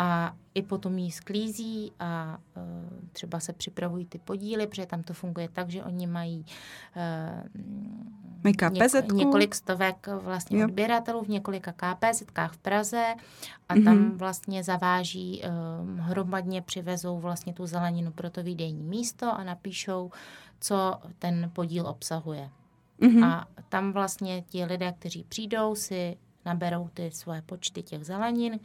a 0.00 0.34
i 0.54 0.62
potom 0.62 0.98
jí 0.98 1.10
sklízí 1.10 1.92
a 1.98 2.38
uh, 2.56 2.62
třeba 3.12 3.40
se 3.40 3.52
připravují 3.52 4.06
ty 4.06 4.18
podíly, 4.18 4.66
protože 4.66 4.86
tam 4.86 5.02
to 5.02 5.14
funguje 5.14 5.48
tak, 5.48 5.70
že 5.70 5.84
oni 5.84 6.06
mají 6.06 6.44
uh, 6.96 7.62
něko, 9.04 9.14
několik 9.14 9.54
stovek 9.54 10.06
vlastně 10.06 10.58
jo. 10.58 10.66
odběratelů 10.66 11.22
v 11.22 11.28
několika 11.28 11.72
KPZkách 11.72 12.52
v 12.52 12.58
Praze 12.58 13.14
a 13.68 13.74
mm-hmm. 13.74 13.84
tam 13.84 14.18
vlastně 14.18 14.64
zaváží, 14.64 15.42
uh, 15.42 15.98
hromadně 15.98 16.62
přivezou 16.62 17.18
vlastně 17.18 17.52
tu 17.52 17.66
zeleninu 17.66 18.12
pro 18.12 18.30
to 18.30 18.42
výdejní 18.42 18.82
místo 18.82 19.32
a 19.32 19.44
napíšou, 19.44 20.10
co 20.60 20.94
ten 21.18 21.50
podíl 21.52 21.86
obsahuje. 21.86 22.50
Mm-hmm. 23.00 23.24
A 23.24 23.46
tam 23.68 23.92
vlastně 23.92 24.42
ti 24.42 24.64
lidé, 24.64 24.92
kteří 24.92 25.24
přijdou, 25.28 25.74
si 25.74 26.16
naberou 26.44 26.88
ty 26.94 27.10
svoje 27.10 27.42
počty 27.42 27.82
těch 27.82 28.04
zelenin, 28.04 28.60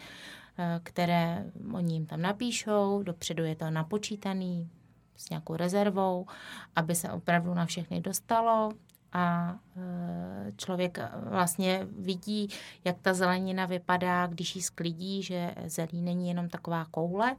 které 0.84 1.46
oni 1.74 1.94
jim 1.94 2.06
tam 2.06 2.22
napíšou, 2.22 3.04
dopředu 3.04 3.44
je 3.44 3.56
to 3.56 3.70
napočítaný 3.70 4.70
s 5.16 5.30
nějakou 5.30 5.56
rezervou, 5.56 6.26
aby 6.76 6.96
se 6.96 7.12
opravdu 7.12 7.54
na 7.54 7.66
všechny 7.66 8.02
dostalo 8.02 8.72
a 9.18 9.56
eh, 9.78 10.52
člověk 10.58 11.00
vlastně 11.30 11.88
vidí, 12.00 12.50
jak 12.86 12.96
ta 13.02 13.14
zelenina 13.14 13.66
vypadá, 13.66 14.28
když 14.28 14.56
ji 14.56 14.62
sklidí, 14.62 15.24
že 15.24 15.56
zelí 15.66 16.02
není 16.02 16.28
jenom 16.28 16.50
taková 16.50 16.86
koule, 16.92 17.36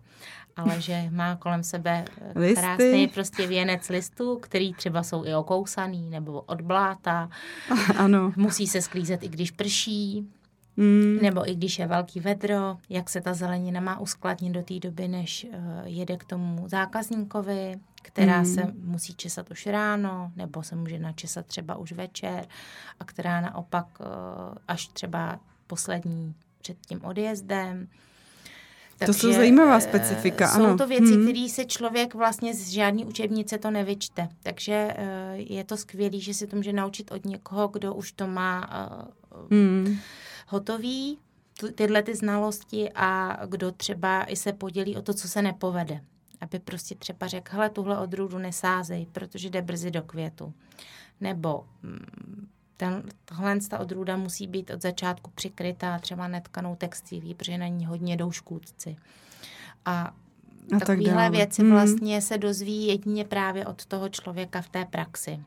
ale 0.57 0.81
že 0.81 1.05
má 1.11 1.37
kolem 1.37 1.63
sebe 1.63 2.05
eh, 2.21 2.33
Listy. 2.39 2.61
krásný 2.61 3.09
prostě 3.09 3.47
věnec 3.47 3.89
listů, 3.89 4.39
který 4.43 4.75
třeba 4.75 5.03
jsou 5.03 5.25
i 5.25 5.35
okousaný 5.35 6.11
nebo 6.11 6.41
od 6.41 6.61
bláta. 6.61 7.31
Ano. 7.97 8.33
Musí 8.37 8.67
se 8.67 8.83
sklízet, 8.83 9.23
i 9.23 9.29
když 9.29 9.51
prší. 9.51 10.29
Mm. 10.77 11.19
Nebo 11.23 11.51
i 11.51 11.55
když 11.55 11.79
je 11.79 11.87
velký 11.87 12.21
vedro, 12.21 12.77
jak 12.89 13.11
se 13.11 13.21
ta 13.21 13.35
zelenina 13.35 13.81
má 13.81 14.01
uskladnit 14.01 14.53
do 14.53 14.63
té 14.63 14.79
doby, 14.79 15.09
než 15.09 15.47
uh, 15.51 15.61
jede 15.85 16.17
k 16.17 16.25
tomu 16.25 16.69
zákazníkovi, 16.69 17.75
která 18.03 18.39
mm. 18.39 18.47
se 18.47 18.63
musí 18.83 19.15
česat 19.15 19.51
už 19.51 19.67
ráno, 19.67 20.33
nebo 20.37 20.63
se 20.63 20.77
může 20.77 20.99
načesat 20.99 21.47
třeba 21.47 21.77
už 21.77 21.93
večer, 21.93 22.47
a 23.01 23.05
která 23.05 23.41
naopak 23.41 23.87
uh, 24.01 24.07
až 24.69 24.89
třeba 24.89 25.41
poslední 25.67 26.35
před 26.61 26.77
tím 26.87 27.05
odjezdem. 27.05 27.89
Takže, 28.99 29.13
to 29.13 29.19
jsou 29.19 29.33
zajímavá 29.33 29.81
specifika, 29.81 30.49
jsou 30.49 30.61
ano. 30.61 30.71
Jsou 30.71 30.77
to 30.77 30.87
věci, 30.87 31.13
hmm. 31.15 31.23
které 31.23 31.49
se 31.49 31.65
člověk 31.65 32.15
vlastně 32.15 32.55
z 32.55 32.69
žádný 32.69 33.05
učebnice 33.05 33.59
to 33.59 33.71
nevyčte. 33.71 34.29
Takže 34.43 34.95
je 35.35 35.65
to 35.65 35.77
skvělé, 35.77 36.21
že 36.21 36.35
si 36.35 36.47
to 36.47 36.57
může 36.57 36.73
naučit 36.73 37.13
od 37.13 37.25
někoho, 37.25 37.69
kdo 37.69 37.95
už 37.95 38.13
to 38.13 38.27
má 38.27 38.69
hmm 39.51 39.99
hotový, 40.47 41.19
tyhle 41.75 42.03
ty 42.03 42.15
znalosti 42.15 42.91
a 42.95 43.39
kdo 43.47 43.73
třeba 43.73 44.25
i 44.25 44.37
se 44.37 44.53
podělí 44.53 44.97
o 44.97 45.03
to, 45.03 45.15
co 45.15 45.29
se 45.29 45.43
nepovede. 45.43 46.01
Aby 46.41 46.59
prostě 46.59 46.95
třeba 46.95 47.27
řekl, 47.27 47.53
hele, 47.53 47.71
tuhle 47.71 47.99
odrůdu 47.99 48.39
nesázej, 48.39 49.07
protože 49.13 49.51
jde 49.51 49.63
brzy 49.63 49.91
do 49.91 50.03
květu. 50.03 50.53
Nebo 51.21 51.67
mm, 51.83 52.49
ten, 52.77 53.03
tohle 53.25 53.61
ta 53.61 53.79
odrůda 53.79 54.17
musí 54.17 54.47
být 54.47 54.71
od 54.71 54.83
začátku 54.83 55.31
přikrytá 55.35 55.99
třeba 55.99 56.29
netkanou 56.29 56.77
textilí, 56.77 57.35
protože 57.35 57.59
na 57.59 57.67
ní 57.67 57.87
hodně 57.87 58.17
jdou 58.17 58.31
škůdci. 58.33 58.97
A 59.85 60.15
a 60.75 60.79
takovéhle 60.79 61.23
tak 61.23 61.33
věci 61.33 61.63
hmm. 61.63 61.71
vlastně 61.71 62.23
se 62.23 62.39
dozví 62.39 62.87
jedině 62.87 63.25
právě 63.25 63.67
od 63.67 63.87
toho 63.87 64.09
člověka 64.09 64.63
v 64.63 64.69
té 64.69 64.85
praxi. 64.85 65.41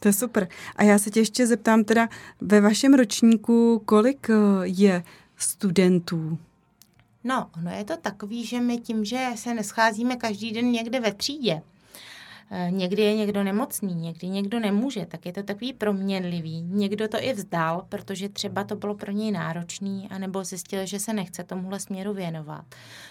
To 0.00 0.08
je 0.08 0.12
super. 0.12 0.48
A 0.76 0.82
já 0.82 0.98
se 0.98 1.10
tě 1.10 1.20
ještě 1.20 1.46
zeptám 1.46 1.84
teda, 1.84 2.08
ve 2.40 2.60
vašem 2.60 2.94
ročníku, 2.94 3.82
kolik 3.84 4.30
eh, 4.30 4.34
je 4.62 5.04
studentů? 5.36 6.38
No, 7.24 7.50
no 7.62 7.70
je 7.70 7.84
to 7.84 7.96
takový, 7.96 8.44
že 8.44 8.60
my 8.60 8.78
tím, 8.78 9.04
že 9.04 9.26
se 9.34 9.54
nescházíme 9.54 10.16
každý 10.16 10.52
den 10.52 10.70
někde 10.70 11.00
ve 11.00 11.12
třídě, 11.12 11.62
někdy 12.70 13.02
je 13.02 13.14
někdo 13.16 13.44
nemocný, 13.44 13.94
někdy 13.94 14.28
někdo 14.28 14.60
nemůže, 14.60 15.06
tak 15.06 15.26
je 15.26 15.32
to 15.32 15.42
takový 15.42 15.72
proměnlivý. 15.72 16.62
Někdo 16.62 17.08
to 17.08 17.16
i 17.20 17.32
vzdal, 17.32 17.86
protože 17.88 18.28
třeba 18.28 18.64
to 18.64 18.76
bylo 18.76 18.94
pro 18.94 19.12
něj 19.12 19.32
náročný, 19.32 20.08
anebo 20.10 20.44
zjistil, 20.44 20.86
že 20.86 20.98
se 20.98 21.12
nechce 21.12 21.44
tomuhle 21.44 21.80
směru 21.80 22.14
věnovat. 22.14 22.64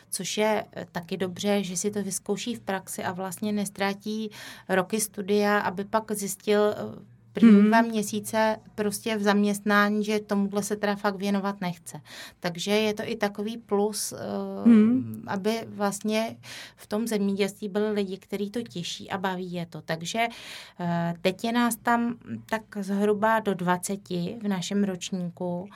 Což 0.10 0.38
je 0.38 0.66
eh, 0.74 0.86
taky 0.92 1.18
dobře, 1.18 1.64
že 1.64 1.78
si 1.78 1.92
to 1.92 2.04
vyzkouší 2.04 2.56
v 2.56 2.60
praxi 2.60 3.04
a 3.04 3.12
vlastně 3.12 3.52
nestrátí 3.52 4.32
roky 4.70 5.02
studia, 5.02 5.60
aby 5.60 5.86
pak 5.86 6.12
zjistil, 6.12 6.62
eh, 6.78 7.19
první 7.34 7.60
hmm. 7.60 7.68
dva 7.68 7.82
měsíce 7.82 8.58
prostě 8.76 9.18
v 9.18 9.22
zaměstnání, 9.22 10.04
že 10.04 10.20
tomuhle 10.20 10.64
se 10.64 10.76
teda 10.76 10.96
fakt 10.96 11.16
věnovat 11.16 11.62
nechce. 11.62 12.02
Takže 12.40 12.72
je 12.72 12.94
to 12.94 13.04
i 13.06 13.16
takový 13.16 13.58
plus, 13.58 14.14
hmm. 14.66 15.24
aby 15.28 15.60
vlastně 15.68 16.38
v 16.76 16.88
tom 16.88 17.08
zemědělství 17.08 17.70
byli 17.70 17.92
lidi, 17.92 18.18
kteří 18.18 18.52
to 18.52 18.62
těší 18.62 19.12
a 19.12 19.18
baví 19.18 19.52
je 19.52 19.66
to. 19.66 19.82
Takže 19.82 20.28
eh, 20.80 21.14
teď 21.22 21.44
je 21.44 21.52
nás 21.52 21.76
tam 21.76 22.18
tak 22.46 22.62
zhruba 22.80 23.40
do 23.40 23.54
20 23.54 24.10
v 24.10 24.48
našem 24.48 24.84
ročníku 24.84 25.70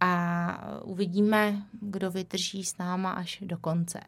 a 0.00 0.80
uvidíme, 0.84 1.62
kdo 1.80 2.10
vydrží 2.10 2.64
s 2.64 2.78
náma 2.78 3.10
až 3.10 3.38
do 3.42 3.58
konce. 3.58 4.00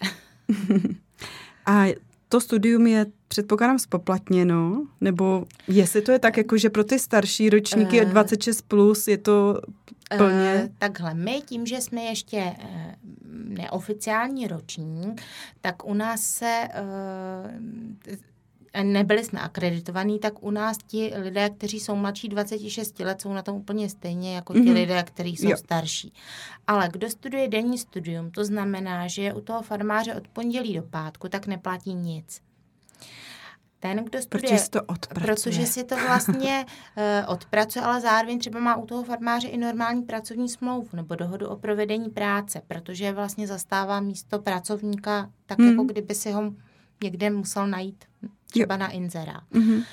a 1.66 1.84
to 2.28 2.40
studium 2.40 2.86
je 2.86 3.06
předpokládám 3.28 3.78
spoplatněno, 3.78 4.86
nebo 5.00 5.44
jestli 5.68 6.02
to 6.02 6.12
je 6.12 6.18
tak, 6.18 6.36
jako 6.36 6.58
že 6.58 6.70
pro 6.70 6.84
ty 6.84 6.98
starší 6.98 7.50
ročníky 7.50 8.02
uh, 8.02 8.10
26 8.10 8.62
plus 8.62 9.08
je 9.08 9.18
to 9.18 9.60
plně? 10.16 10.60
Uh, 10.64 10.74
takhle, 10.78 11.14
my 11.14 11.42
tím, 11.46 11.66
že 11.66 11.80
jsme 11.80 12.00
ještě 12.02 12.36
uh, 12.36 12.70
neoficiální 13.48 14.46
ročník, 14.46 15.22
tak 15.60 15.86
u 15.86 15.94
nás 15.94 16.20
se 16.20 16.68
uh, 18.06 18.16
nebyli 18.84 19.24
jsme 19.24 19.40
akreditovaní, 19.40 20.18
tak 20.18 20.42
u 20.42 20.50
nás 20.50 20.78
ti 20.86 21.12
lidé, 21.16 21.50
kteří 21.50 21.80
jsou 21.80 21.96
mladší 21.96 22.28
26 22.28 23.00
let, 23.00 23.20
jsou 23.20 23.32
na 23.32 23.42
tom 23.42 23.56
úplně 23.56 23.88
stejně 23.88 24.34
jako 24.34 24.52
ti 24.52 24.60
mm-hmm. 24.60 24.74
lidé, 24.74 25.02
kteří 25.02 25.36
jsou 25.36 25.48
jo. 25.48 25.56
starší. 25.56 26.12
Ale 26.66 26.88
kdo 26.92 27.10
studuje 27.10 27.48
denní 27.48 27.78
studium, 27.78 28.30
to 28.30 28.44
znamená, 28.44 29.08
že 29.08 29.34
u 29.34 29.40
toho 29.40 29.62
farmáře 29.62 30.14
od 30.14 30.28
pondělí 30.28 30.74
do 30.74 30.82
pátku, 30.82 31.28
tak 31.28 31.46
neplatí 31.46 31.94
nic. 31.94 32.40
Ten, 33.80 34.04
kdo 34.04 34.22
studuje, 34.22 34.42
protože 34.42 34.58
si 34.58 34.70
to 34.70 34.82
odpracuje. 34.82 35.54
Protože 35.54 35.66
si 35.66 35.84
to 35.84 35.96
vlastně 35.96 36.66
uh, 36.96 37.02
odpracuje, 37.32 37.84
ale 37.84 38.00
zároveň 38.00 38.38
třeba 38.38 38.60
má 38.60 38.76
u 38.76 38.86
toho 38.86 39.04
farmáře 39.04 39.48
i 39.48 39.56
normální 39.56 40.02
pracovní 40.02 40.48
smlouvu 40.48 40.88
nebo 40.92 41.14
dohodu 41.14 41.48
o 41.48 41.56
provedení 41.56 42.10
práce, 42.10 42.62
protože 42.68 43.12
vlastně 43.12 43.46
zastává 43.46 44.00
místo 44.00 44.38
pracovníka 44.38 45.30
tak, 45.46 45.58
hmm. 45.58 45.70
jako 45.70 45.84
kdyby 45.84 46.14
si 46.14 46.32
ho 46.32 46.52
někde 47.02 47.30
musel 47.30 47.66
najít 47.66 48.04
třeba 48.58 48.74
jo. 48.74 48.80
na 48.80 48.90
inzera. 48.90 49.40
Mm-hmm. 49.52 49.84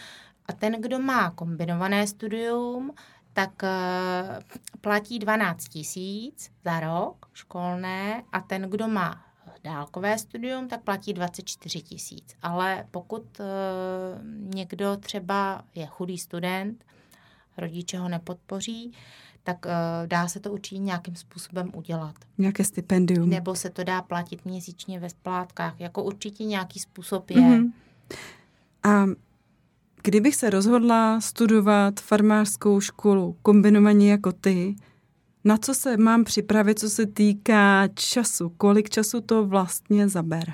A 0.45 0.54
ten, 0.54 0.82
kdo 0.82 0.99
má 0.99 1.32
kombinované 1.32 2.08
studium, 2.08 2.91
tak 3.34 3.63
uh, 3.63 4.43
platí 4.82 5.19
12 5.19 5.67
tisíc 5.67 6.52
za 6.65 6.80
rok 6.80 7.26
školné 7.34 8.23
a 8.32 8.41
ten, 8.41 8.62
kdo 8.62 8.88
má 8.88 9.26
dálkové 9.63 10.17
studium, 10.17 10.67
tak 10.67 10.82
platí 10.82 11.13
24 11.13 11.82
tisíc. 11.82 12.36
Ale 12.41 12.86
pokud 12.91 13.39
uh, 13.39 13.45
někdo 14.56 14.97
třeba 14.97 15.63
je 15.76 15.86
chudý 15.86 16.17
student, 16.17 16.86
rodiče 17.58 17.97
ho 17.97 18.10
nepodpoří, 18.10 18.93
tak 19.43 19.65
uh, 19.65 19.71
dá 20.08 20.28
se 20.28 20.39
to 20.39 20.52
určitě 20.52 20.82
nějakým 20.82 21.15
způsobem 21.15 21.71
udělat. 21.73 22.15
Nějaké 22.38 22.63
stipendium. 22.63 23.30
Nebo 23.30 23.56
se 23.56 23.69
to 23.69 23.84
dá 23.84 24.02
platit 24.02 24.45
měsíčně 24.45 24.99
ve 24.99 25.10
splátkách. 25.10 25.80
Jako 25.80 26.04
určitě 26.04 26.43
nějaký 26.43 26.80
způsob 26.80 27.30
je. 27.30 27.38
Mm-hmm. 27.38 27.71
A 28.84 29.06
kdybych 30.04 30.36
se 30.36 30.50
rozhodla 30.50 31.22
studovat 31.22 32.00
farmářskou 32.00 32.80
školu 32.80 33.38
kombinovaně 33.41 34.12
jako 34.12 34.32
ty, 34.32 34.76
na 35.43 35.58
co 35.58 35.74
se 35.74 35.98
mám 35.98 36.24
připravit, 36.24 36.80
co 36.80 36.89
se 36.89 37.06
týká 37.06 37.88
času? 37.93 38.50
Kolik 38.50 38.89
času 38.89 39.22
to 39.22 39.46
vlastně 39.46 40.10
zabere? 40.10 40.54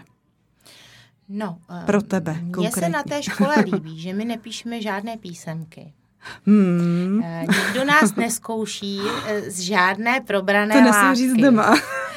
No, 1.29 1.57
pro 1.85 2.01
tebe 2.01 2.33
mně 2.33 2.51
konkrétně. 2.51 2.81
se 2.81 2.89
na 2.89 3.03
té 3.03 3.23
škole 3.23 3.55
líbí, 3.65 3.99
že 3.99 4.13
my 4.13 4.25
nepíšeme 4.25 4.81
žádné 4.81 5.17
písemky. 5.17 5.93
Hmm. 6.45 7.23
Nikdo 7.41 7.85
nás 7.85 8.15
neskouší 8.15 8.99
z 9.47 9.59
žádné 9.59 10.21
probrané 10.21 10.75
To 10.75 10.81
nesmím 10.81 11.15
říct 11.15 11.41
doma. 11.41 11.75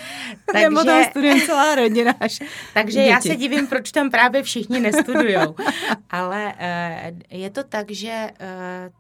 Takže, 0.46 0.68
Nebo 0.68 0.84
tam 0.84 1.04
studujeme 1.04 1.40
celá 1.40 1.74
rodina. 1.74 2.14
Až 2.20 2.38
takže 2.74 2.98
děti. 2.98 3.10
já 3.10 3.20
se 3.20 3.36
divím, 3.36 3.66
proč 3.66 3.92
tam 3.92 4.10
právě 4.10 4.42
všichni 4.42 4.80
nestudujou. 4.80 5.54
Ale 6.10 6.54
uh, 6.54 7.38
je 7.38 7.50
to 7.50 7.64
tak, 7.64 7.90
že 7.90 8.30
uh, 8.30 8.46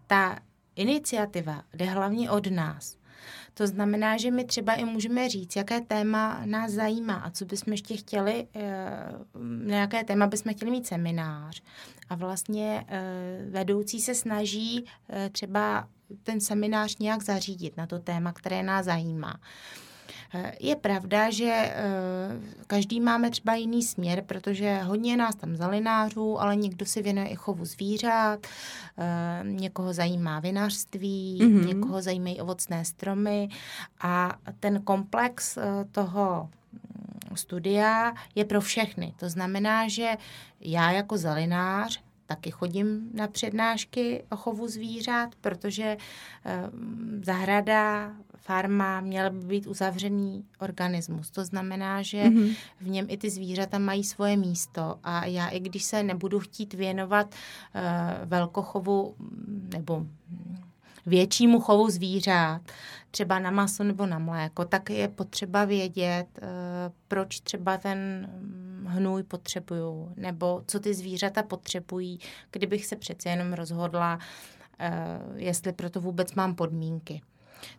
ta 0.06 0.38
iniciativa 0.76 1.62
jde 1.74 1.84
hlavně 1.84 2.30
od 2.30 2.46
nás. 2.50 2.96
To 3.54 3.66
znamená, 3.66 4.16
že 4.16 4.30
my 4.30 4.44
třeba 4.44 4.74
i 4.74 4.84
můžeme 4.84 5.28
říct, 5.28 5.56
jaké 5.56 5.80
téma 5.80 6.42
nás 6.44 6.70
zajímá 6.70 7.14
a 7.14 7.30
co 7.30 7.44
bychom 7.44 7.72
ještě 7.72 7.96
chtěli, 7.96 8.46
eh, 8.54 9.12
na 9.64 9.76
jaké 9.76 10.04
téma 10.04 10.26
bychom 10.26 10.54
chtěli 10.54 10.70
mít 10.70 10.86
seminář. 10.86 11.62
A 12.08 12.14
vlastně 12.14 12.86
vedoucí 13.50 14.00
se 14.00 14.14
snaží 14.14 14.84
třeba 15.32 15.88
ten 16.22 16.40
seminář 16.40 16.98
nějak 16.98 17.22
zařídit 17.22 17.76
na 17.76 17.86
to 17.86 17.98
téma, 17.98 18.32
které 18.32 18.62
nás 18.62 18.86
zajímá. 18.86 19.40
Je 20.60 20.76
pravda, 20.76 21.30
že 21.30 21.52
eh, 21.52 21.74
každý 22.66 23.00
máme 23.00 23.30
třeba 23.30 23.54
jiný 23.54 23.82
směr, 23.82 24.22
protože 24.26 24.82
hodně 24.82 25.16
nás 25.16 25.34
tam 25.34 25.56
zalinářů, 25.56 26.40
ale 26.40 26.56
někdo 26.56 26.86
si 26.86 27.02
věnuje 27.02 27.28
i 27.28 27.34
chovu 27.34 27.64
zvířat, 27.64 28.46
eh, 28.98 29.40
někoho 29.42 29.92
zajímá 29.92 30.40
vinařství, 30.40 31.38
mm-hmm. 31.42 31.66
někoho 31.66 32.02
zajímají 32.02 32.40
ovocné 32.40 32.84
stromy 32.84 33.48
a 34.00 34.38
ten 34.60 34.82
komplex 34.82 35.56
eh, 35.56 35.62
toho 35.92 36.48
mm, 36.72 37.36
studia 37.36 38.14
je 38.34 38.44
pro 38.44 38.60
všechny. 38.60 39.14
To 39.16 39.28
znamená, 39.28 39.88
že 39.88 40.16
já 40.60 40.90
jako 40.90 41.18
zalinář 41.18 42.00
taky 42.34 42.50
chodím 42.50 43.10
na 43.14 43.28
přednášky 43.28 44.24
o 44.30 44.36
chovu 44.36 44.68
zvířat, 44.68 45.34
protože 45.40 45.96
zahrada 47.22 48.12
farma 48.36 49.00
měla 49.00 49.30
by 49.30 49.46
být 49.46 49.66
uzavřený 49.66 50.44
organismus. 50.58 51.30
To 51.30 51.44
znamená, 51.44 52.02
že 52.02 52.24
mm-hmm. 52.24 52.56
v 52.80 52.88
něm 52.88 53.06
i 53.08 53.16
ty 53.16 53.30
zvířata 53.30 53.78
mají 53.78 54.04
svoje 54.04 54.36
místo 54.36 54.98
a 55.04 55.26
já 55.26 55.48
i 55.48 55.60
když 55.60 55.84
se 55.84 56.02
nebudu 56.02 56.40
chtít 56.40 56.74
věnovat 56.74 57.26
uh, 57.28 57.80
velkochovu 58.28 59.14
nebo 59.74 60.06
většímu 61.06 61.60
chovu 61.60 61.90
zvířat, 61.90 62.60
třeba 63.10 63.38
na 63.38 63.50
maso 63.50 63.84
nebo 63.84 64.06
na 64.06 64.18
mléko, 64.18 64.64
tak 64.64 64.90
je 64.90 65.08
potřeba 65.08 65.64
vědět, 65.64 66.26
uh, 66.42 66.48
proč 67.08 67.40
třeba 67.40 67.76
ten 67.76 68.28
hnůj 68.92 69.22
potřebují, 69.22 70.08
nebo 70.16 70.62
co 70.66 70.80
ty 70.80 70.94
zvířata 70.94 71.42
potřebují, 71.42 72.18
kdybych 72.50 72.86
se 72.86 72.96
přece 72.96 73.28
jenom 73.28 73.52
rozhodla, 73.52 74.18
uh, 74.18 75.36
jestli 75.36 75.72
proto 75.72 76.00
vůbec 76.00 76.34
mám 76.34 76.54
podmínky. 76.54 77.22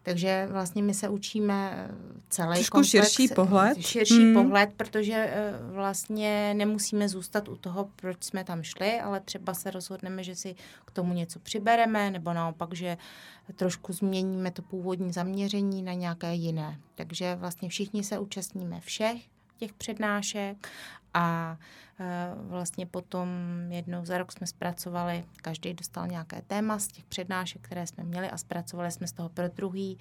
Takže 0.04 0.47
vlastně 0.52 0.84
my 0.84 0.93
se 0.93 1.10
učíme 1.10 1.71
eh, 1.76 1.95
celý 2.30 2.56
Trošku 2.56 2.71
komplex, 2.71 2.89
širší 2.89 3.28
pohled. 3.28 3.82
Širší 3.82 4.23
hmm. 4.23 4.34
pohled, 4.34 4.69
protože 4.78 5.13
eh, 5.13 5.54
vlastně 5.71 6.54
nemusíme 6.54 7.10
zůstat 7.10 7.47
u 7.47 7.56
toho, 7.56 7.89
proč 7.95 8.23
jsme 8.23 8.43
tam 8.43 8.63
šli, 8.63 8.99
ale 8.99 9.19
třeba 9.19 9.54
se 9.54 9.71
rozhodneme, 9.71 10.23
že 10.23 10.36
si 10.36 10.56
k 10.86 10.91
tomu 10.91 11.13
něco 11.13 11.39
přibereme, 11.39 12.12
nebo 12.12 12.34
naopak, 12.34 12.73
že 12.73 12.97
trošku 13.56 13.93
změníme 13.93 14.52
to 14.52 14.62
původní 14.62 15.13
zaměření 15.13 15.84
na 15.84 15.93
nějaké 15.93 16.34
jiné. 16.34 16.80
Takže 16.95 17.36
vlastně 17.36 17.69
všichni 17.69 18.04
se 18.04 18.19
účastníme 18.19 18.80
všech 18.80 19.21
těch 19.58 19.73
přednášek 19.73 20.67
a 21.13 21.58
e, 21.99 22.32
vlastně 22.36 22.86
potom 22.86 23.28
jednou 23.69 24.06
za 24.06 24.17
rok 24.17 24.32
jsme 24.32 24.47
zpracovali, 24.47 25.26
každý 25.41 25.73
dostal 25.73 26.08
nějaké 26.08 26.41
téma 26.47 26.80
z 26.80 26.88
těch 26.88 27.06
přednášek, 27.06 27.62
které 27.62 27.88
jsme 27.88 28.04
měli 28.04 28.30
a 28.30 28.38
zpracovali 28.38 28.91
jsme 28.91 29.08
z 29.08 29.12
toho 29.12 29.30
pro 29.30 29.47
druhý 29.47 29.97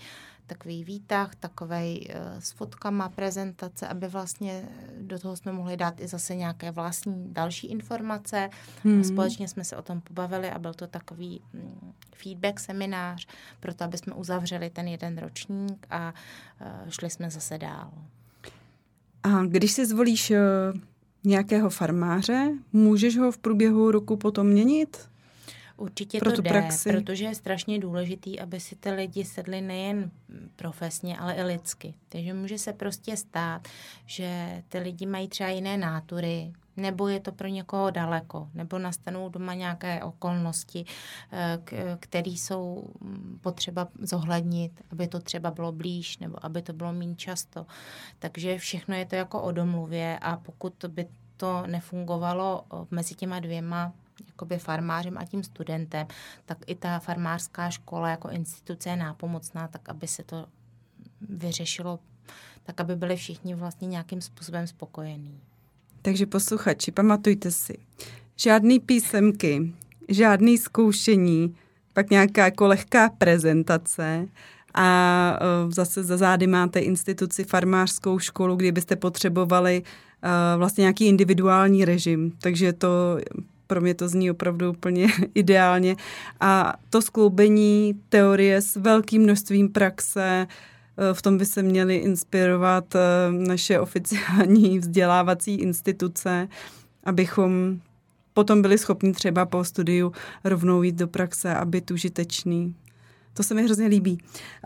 takový 0.46 0.84
výtah, 0.84 1.34
takový 1.34 2.10
e, 2.10 2.40
s 2.40 2.52
fotkama, 2.52 3.08
prezentace, 3.08 3.88
aby 3.88 4.08
vlastně 4.08 4.68
do 5.00 5.18
toho 5.18 5.36
jsme 5.36 5.52
mohli 5.52 5.76
dát 5.76 6.00
i 6.00 6.08
zase 6.08 6.34
nějaké 6.34 6.70
vlastní 6.70 7.32
další 7.32 7.66
informace. 7.66 8.50
Hmm. 8.84 9.04
Společně 9.04 9.48
jsme 9.48 9.64
se 9.64 9.76
o 9.76 9.82
tom 9.82 10.00
pobavili 10.00 10.50
a 10.50 10.58
byl 10.58 10.74
to 10.74 10.86
takový 10.86 11.40
mm, 11.52 11.92
feedback 12.14 12.60
seminář, 12.60 13.26
proto 13.60 13.84
aby 13.84 13.98
jsme 13.98 14.14
uzavřeli 14.14 14.70
ten 14.70 14.88
jeden 14.88 15.18
ročník 15.18 15.86
a 15.90 16.14
šli 16.88 17.10
jsme 17.10 17.30
zase 17.30 17.58
dál. 17.58 17.90
A 19.22 19.44
když 19.44 19.72
si 19.72 19.86
zvolíš 19.86 20.32
nějakého 21.24 21.70
farmáře, 21.70 22.52
můžeš 22.72 23.16
ho 23.16 23.32
v 23.32 23.38
průběhu 23.38 23.90
roku 23.90 24.16
potom 24.16 24.46
měnit? 24.46 25.08
Určitě 25.76 26.18
pro 26.18 26.32
to 26.32 26.42
jde, 26.42 26.50
praxi. 26.50 26.92
protože 26.92 27.24
je 27.24 27.34
strašně 27.34 27.78
důležitý, 27.78 28.40
aby 28.40 28.60
si 28.60 28.76
ty 28.76 28.90
lidi 28.90 29.24
sedli 29.24 29.60
nejen 29.60 30.10
profesně, 30.56 31.18
ale 31.18 31.34
i 31.34 31.42
lidsky. 31.42 31.94
Takže 32.08 32.34
může 32.34 32.58
se 32.58 32.72
prostě 32.72 33.16
stát, 33.16 33.68
že 34.06 34.62
ty 34.68 34.78
lidi 34.78 35.06
mají 35.06 35.28
třeba 35.28 35.48
jiné 35.48 35.76
nátury, 35.76 36.52
nebo 36.76 37.08
je 37.08 37.20
to 37.20 37.32
pro 37.32 37.48
někoho 37.48 37.90
daleko, 37.90 38.48
nebo 38.54 38.78
nastanou 38.78 39.28
doma 39.28 39.54
nějaké 39.54 40.02
okolnosti, 40.02 40.84
eh, 41.32 41.58
které 42.00 42.30
jsou 42.30 42.84
mm, 43.00 43.38
potřeba 43.40 43.88
zohlednit, 44.00 44.82
aby 44.92 45.08
to 45.08 45.20
třeba 45.20 45.50
bylo 45.50 45.72
blíž, 45.72 46.18
nebo 46.18 46.46
aby 46.46 46.62
to 46.62 46.72
bylo 46.72 46.92
méně 46.92 47.14
často. 47.14 47.66
Takže 48.18 48.58
všechno 48.58 48.94
je 48.94 49.06
to 49.06 49.14
jako 49.14 49.42
o 49.42 49.52
domluvě 49.52 50.18
a 50.18 50.36
pokud 50.36 50.84
by 50.88 51.06
to 51.36 51.66
nefungovalo 51.66 52.64
mezi 52.90 53.14
těma 53.14 53.40
dvěma 53.40 53.92
jakoby 54.26 54.58
farmářem 54.58 55.18
a 55.18 55.24
tím 55.24 55.42
studentem, 55.42 56.06
tak 56.44 56.58
i 56.66 56.74
ta 56.74 56.98
farmářská 56.98 57.70
škola 57.70 58.10
jako 58.10 58.28
instituce 58.28 58.90
je 58.90 58.96
nápomocná, 58.96 59.68
tak 59.68 59.88
aby 59.88 60.08
se 60.08 60.22
to 60.22 60.46
vyřešilo, 61.20 61.98
tak 62.62 62.80
aby 62.80 62.96
byli 62.96 63.16
všichni 63.16 63.54
vlastně 63.54 63.88
nějakým 63.88 64.20
způsobem 64.20 64.66
spokojení. 64.66 65.40
Takže 66.02 66.26
posluchači, 66.26 66.92
pamatujte 66.92 67.50
si, 67.50 67.74
žádný 68.36 68.80
písemky, 68.80 69.72
žádný 70.08 70.58
zkoušení, 70.58 71.54
pak 71.92 72.10
nějaká 72.10 72.44
jako 72.44 72.66
lehká 72.66 73.08
prezentace 73.18 74.28
a 74.74 75.38
uh, 75.64 75.70
zase 75.70 76.04
za 76.04 76.16
zády 76.16 76.46
máte 76.46 76.80
instituci 76.80 77.44
farmářskou 77.44 78.18
školu, 78.18 78.56
kdy 78.56 78.72
byste 78.72 78.96
potřebovali 78.96 79.82
uh, 79.82 80.30
vlastně 80.58 80.82
nějaký 80.82 81.06
individuální 81.06 81.84
režim. 81.84 82.32
Takže 82.42 82.72
to 82.72 83.18
pro 83.66 83.80
mě 83.80 83.94
to 83.94 84.08
zní 84.08 84.30
opravdu 84.30 84.70
úplně 84.70 85.06
ideálně. 85.34 85.96
A 86.40 86.74
to 86.90 87.02
skloubení 87.02 88.00
teorie 88.08 88.62
s 88.62 88.76
velkým 88.76 89.22
množstvím 89.22 89.68
praxe, 89.68 90.46
Eh, 90.46 90.71
v 91.12 91.22
tom 91.22 91.38
by 91.38 91.46
se 91.46 91.62
měly 91.62 91.96
inspirovat 91.96 92.94
eh, 92.94 93.00
naše 93.30 93.80
oficiální 93.80 94.78
vzdělávací 94.78 95.54
instituce, 95.54 96.48
abychom 97.04 97.80
potom 98.34 98.62
byli 98.62 98.78
schopni 98.78 99.12
třeba 99.12 99.46
po 99.46 99.64
studiu 99.64 100.12
rovnou 100.44 100.82
jít 100.82 100.94
do 100.94 101.08
praxe 101.08 101.54
a 101.54 101.64
být 101.64 101.90
užitečný. 101.90 102.74
To 103.34 103.42
se 103.42 103.54
mi 103.54 103.64
hrozně 103.64 103.86
líbí. 103.86 104.18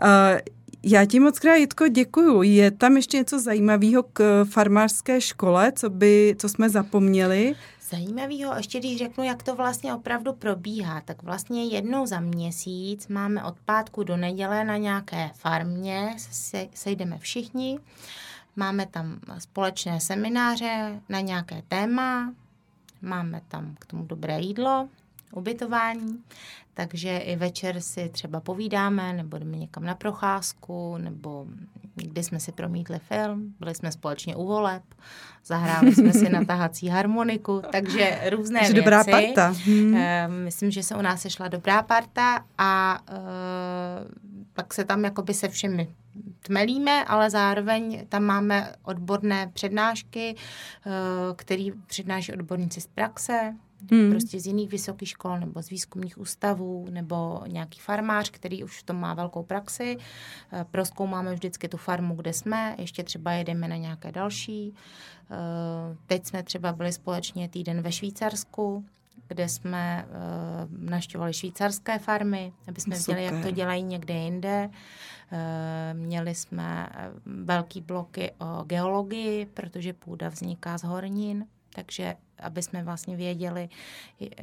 Eh, 0.03 0.41
já 0.83 1.05
ti 1.05 1.19
moc 1.19 1.39
krát, 1.39 1.55
Jitko, 1.55 1.87
děkuju. 1.87 2.41
Je 2.41 2.71
tam 2.71 2.95
ještě 2.95 3.17
něco 3.17 3.39
zajímavého 3.39 4.03
k 4.13 4.45
farmářské 4.45 5.21
škole, 5.21 5.71
co, 5.75 5.89
by, 5.89 6.35
co 6.39 6.49
jsme 6.49 6.69
zapomněli? 6.69 7.55
Zajímavého, 7.89 8.55
ještě 8.57 8.79
když 8.79 8.97
řeknu, 8.97 9.23
jak 9.23 9.43
to 9.43 9.55
vlastně 9.55 9.93
opravdu 9.93 10.33
probíhá, 10.33 11.01
tak 11.01 11.23
vlastně 11.23 11.65
jednou 11.65 12.05
za 12.05 12.19
měsíc 12.19 13.07
máme 13.07 13.43
od 13.43 13.59
pátku 13.59 14.03
do 14.03 14.17
neděle 14.17 14.63
na 14.63 14.77
nějaké 14.77 15.31
farmě, 15.33 16.15
se, 16.17 16.67
sejdeme 16.73 17.17
všichni, 17.17 17.79
máme 18.55 18.85
tam 18.85 19.19
společné 19.37 19.99
semináře 19.99 21.01
na 21.09 21.19
nějaké 21.19 21.61
téma, 21.67 22.33
máme 23.01 23.41
tam 23.47 23.75
k 23.79 23.85
tomu 23.85 24.05
dobré 24.05 24.39
jídlo, 24.39 24.89
ubytování, 25.31 26.23
takže 26.77 27.17
i 27.17 27.35
večer 27.35 27.81
si 27.81 28.09
třeba 28.09 28.39
povídáme, 28.39 29.13
nebo 29.13 29.37
jdeme 29.37 29.57
někam 29.57 29.83
na 29.85 29.95
procházku, 29.95 30.97
nebo 30.97 31.45
někdy 31.95 32.23
jsme 32.23 32.39
si 32.39 32.51
promítli 32.51 32.99
film, 32.99 33.53
byli 33.59 33.75
jsme 33.75 33.91
společně 33.91 34.35
u 34.35 34.47
voleb, 34.47 34.83
zahráli 35.45 35.95
jsme 35.95 36.13
si 36.13 36.29
na 36.29 36.43
tahací 36.47 36.87
harmoniku, 36.87 37.61
takže 37.71 38.21
různé 38.29 38.59
věci. 38.59 38.73
dobrá 38.73 39.03
parta. 39.03 39.53
Hmm. 39.65 39.97
Myslím, 40.43 40.71
že 40.71 40.83
se 40.83 40.95
u 40.95 41.01
nás 41.01 41.21
sešla 41.21 41.47
dobrá 41.47 41.83
parta 41.83 42.45
a 42.57 42.99
uh, 43.11 43.17
pak 44.53 44.73
se 44.73 44.85
tam 44.85 45.03
jakoby 45.03 45.33
se 45.33 45.49
všemi 45.49 45.87
tmelíme, 46.41 47.05
ale 47.05 47.29
zároveň 47.29 48.05
tam 48.09 48.23
máme 48.23 48.73
odborné 48.83 49.51
přednášky, 49.53 50.35
uh, 50.85 50.91
který 51.35 51.71
přednáší 51.87 52.33
odborníci 52.33 52.81
z 52.81 52.87
praxe, 52.87 53.53
hmm. 53.91 54.09
prostě 54.09 54.39
z 54.39 54.47
jiných 54.47 54.69
vysokých 54.69 55.09
škol 55.09 55.39
nebo 55.39 55.63
z 55.63 55.69
výzkumných 55.69 56.17
ústavů 56.17 56.87
nebo 56.89 57.41
nějaký 57.47 57.79
farmář, 57.79 58.29
který 58.29 58.63
už 58.63 58.79
v 58.79 58.83
tom 58.83 58.95
má 58.99 59.13
velkou 59.13 59.43
praxi. 59.43 59.97
Eh, 60.51 60.65
proskoumáme 60.71 61.33
vždycky 61.33 61.67
tu 61.67 61.77
farmu, 61.77 62.15
kde 62.15 62.33
jsme, 62.33 62.75
ještě 62.77 63.03
třeba 63.03 63.31
jedeme 63.31 63.67
na 63.67 63.75
nějaké 63.75 64.11
další. 64.11 64.73
Eh, 65.31 65.35
teď 66.05 66.25
jsme 66.25 66.43
třeba 66.43 66.73
byli 66.73 66.93
společně 66.93 67.49
týden 67.49 67.81
ve 67.81 67.91
Švýcarsku, 67.91 68.85
kde 69.27 69.49
jsme 69.49 70.05
uh, 70.07 70.89
naštěvovali 70.89 71.33
švýcarské 71.33 71.99
farmy, 71.99 72.53
aby 72.67 72.81
jsme 72.81 72.95
viděli, 72.95 73.23
jak 73.23 73.43
to 73.43 73.51
dělají 73.51 73.83
někde 73.83 74.13
jinde. 74.13 74.69
Uh, 74.69 75.99
měli 75.99 76.35
jsme 76.35 76.89
velký 77.25 77.81
bloky 77.81 78.31
o 78.39 78.63
geologii, 78.63 79.45
protože 79.45 79.93
půda 79.93 80.29
vzniká 80.29 80.77
z 80.77 80.83
hornin 80.83 81.45
takže 81.77 82.15
aby 82.39 82.61
jsme 82.61 82.83
vlastně 82.83 83.15
věděli, 83.15 83.69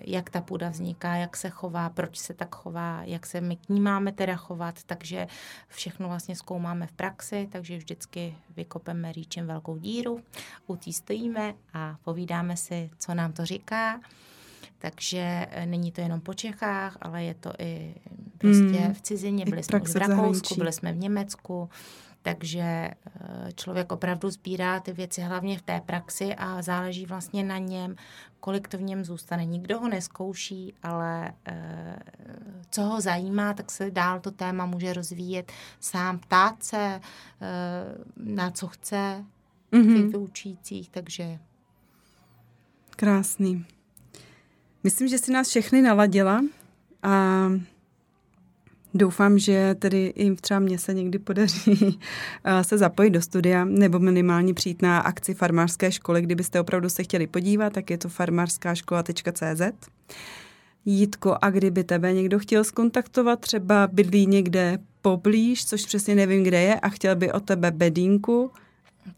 jak 0.05 0.31
ta 0.31 0.41
půda 0.41 0.69
vzniká, 0.69 1.17
jak 1.17 1.37
se 1.37 1.51
chová, 1.51 1.91
proč 1.91 2.19
se 2.19 2.35
tak 2.35 2.55
chová, 2.55 3.03
jak 3.05 3.27
se 3.27 3.41
my 3.41 3.57
k 3.57 3.69
ní 3.69 3.81
máme 3.81 4.13
teda 4.13 4.37
chovat, 4.37 4.83
takže 4.87 5.27
všechno 5.69 6.09
vlastně 6.09 6.37
zkoumáme 6.37 6.87
v 6.87 6.93
praxi, 6.93 7.49
takže 7.53 7.77
vždycky 7.77 8.35
vykopeme 8.57 9.13
rýčem 9.13 9.47
velkou 9.47 9.77
díru, 9.77 10.21
u 10.67 10.77
té 10.77 10.93
stojíme 10.93 11.55
a 11.75 11.97
povídáme 12.05 12.57
si, 12.57 12.91
co 12.99 13.15
nám 13.15 13.33
to 13.33 13.45
říká. 13.45 14.01
Takže 14.79 15.47
e, 15.51 15.67
není 15.67 15.93
to 15.93 16.01
jenom 16.01 16.21
po 16.21 16.35
Čechách, 16.35 16.97
ale 17.01 17.25
je 17.25 17.35
to 17.35 17.53
i 17.59 17.95
prostě 18.39 18.79
hmm. 18.79 18.95
v 18.95 19.01
cizině. 19.01 19.45
Byli 19.45 19.63
jsme 19.63 19.81
v 19.81 19.97
Rakousku, 19.97 20.55
byli 20.55 20.73
jsme 20.73 20.93
v 20.93 20.97
Německu, 20.97 21.69
takže 22.25 22.61
eh, 22.61 23.53
člověk 23.55 23.93
opravdu 23.93 24.31
sbírá 24.31 24.81
ty 24.81 24.93
věci 24.93 25.21
hlavně 25.21 25.59
v 25.59 25.63
té 25.63 25.81
praxi 25.81 26.35
a 26.35 26.63
záleží 26.63 27.07
vlastně 27.07 27.45
na 27.45 27.59
něm, 27.59 27.97
kolik 28.41 28.69
to 28.69 28.79
v 28.79 28.83
něm 28.83 29.05
zůstane. 29.05 29.45
Nikdo 29.45 29.81
ho 29.81 29.89
neskouší, 29.89 30.75
ale 30.83 31.33
eh, 31.47 31.99
co 32.71 32.83
ho 32.83 33.01
zajímá, 33.01 33.55
tak 33.55 33.71
se 33.71 33.91
dál 33.91 34.21
to 34.21 34.31
téma 34.31 34.67
může 34.67 34.93
rozvíjet 34.93 35.53
sám, 35.81 36.19
ptát 36.19 36.63
se, 36.63 36.77
eh, 36.77 37.01
na 38.17 38.51
co 38.51 38.67
chce 38.67 39.25
mm-hmm. 39.73 39.97
těch 39.97 40.13
vyučících, 40.13 40.91
takže... 40.91 41.39
Krásný. 42.97 43.67
Myslím, 44.85 45.09
že 45.09 45.19
si 45.19 45.33
nás 45.33 45.49
všechny 45.49 45.83
naladila 45.83 46.41
a 47.03 47.49
Doufám, 48.95 49.39
že 49.39 49.75
tedy 49.79 50.07
i 50.07 50.35
třeba 50.35 50.61
mě 50.61 50.79
se 50.79 50.95
někdy 50.95 51.19
podaří 51.19 51.99
eh, 52.45 52.65
se 52.65 52.79
zapojit 52.79 53.11
do 53.11 53.23
studia 53.23 53.65
nebo 53.65 53.99
minimálně 53.99 54.55
přijít 54.55 54.83
na 54.83 54.99
akci 54.99 55.35
farmářské 55.35 55.93
školy. 55.93 56.23
Kdybyste 56.23 56.61
opravdu 56.61 56.89
se 56.89 57.03
chtěli 57.03 57.27
podívat, 57.27 57.73
tak 57.73 57.91
je 57.91 57.99
to 57.99 58.09
farmářskáškola.cz. 58.09 59.89
Jítko, 60.85 61.37
a 61.43 61.51
kdyby 61.51 61.85
tebe 61.85 62.13
někdo 62.13 62.39
chtěl 62.39 62.65
skontaktovat, 62.65 63.41
třeba 63.41 63.89
bydlí 63.93 64.27
někde 64.27 64.79
poblíž, 65.03 65.67
což 65.67 65.87
přesně 65.87 66.15
nevím, 66.15 66.45
kde 66.45 66.61
je, 66.61 66.81
a 66.81 66.89
chtěl 66.89 67.17
by 67.17 67.33
o 67.33 67.41
tebe 67.41 67.71
bedínku, 67.71 68.51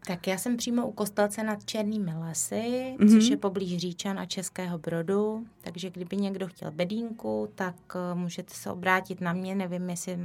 tak 0.05 0.27
já 0.27 0.37
jsem 0.37 0.57
přímo 0.57 0.87
u 0.87 0.91
Kostelce 0.91 1.43
nad 1.43 1.65
Černými 1.65 2.13
lesy, 2.15 2.95
mm-hmm. 2.99 3.11
což 3.11 3.29
je 3.29 3.37
poblíž 3.37 3.77
Říčan 3.77 4.19
a 4.19 4.25
Českého 4.25 4.77
Brodu, 4.77 5.45
takže 5.61 5.89
kdyby 5.89 6.17
někdo 6.17 6.47
chtěl 6.47 6.71
bedínku, 6.71 7.51
tak 7.55 7.75
uh, 7.95 8.19
můžete 8.19 8.53
se 8.53 8.71
obrátit 8.71 9.21
na 9.21 9.33
mě, 9.33 9.55
nevím, 9.55 9.89
jestli 9.89 10.17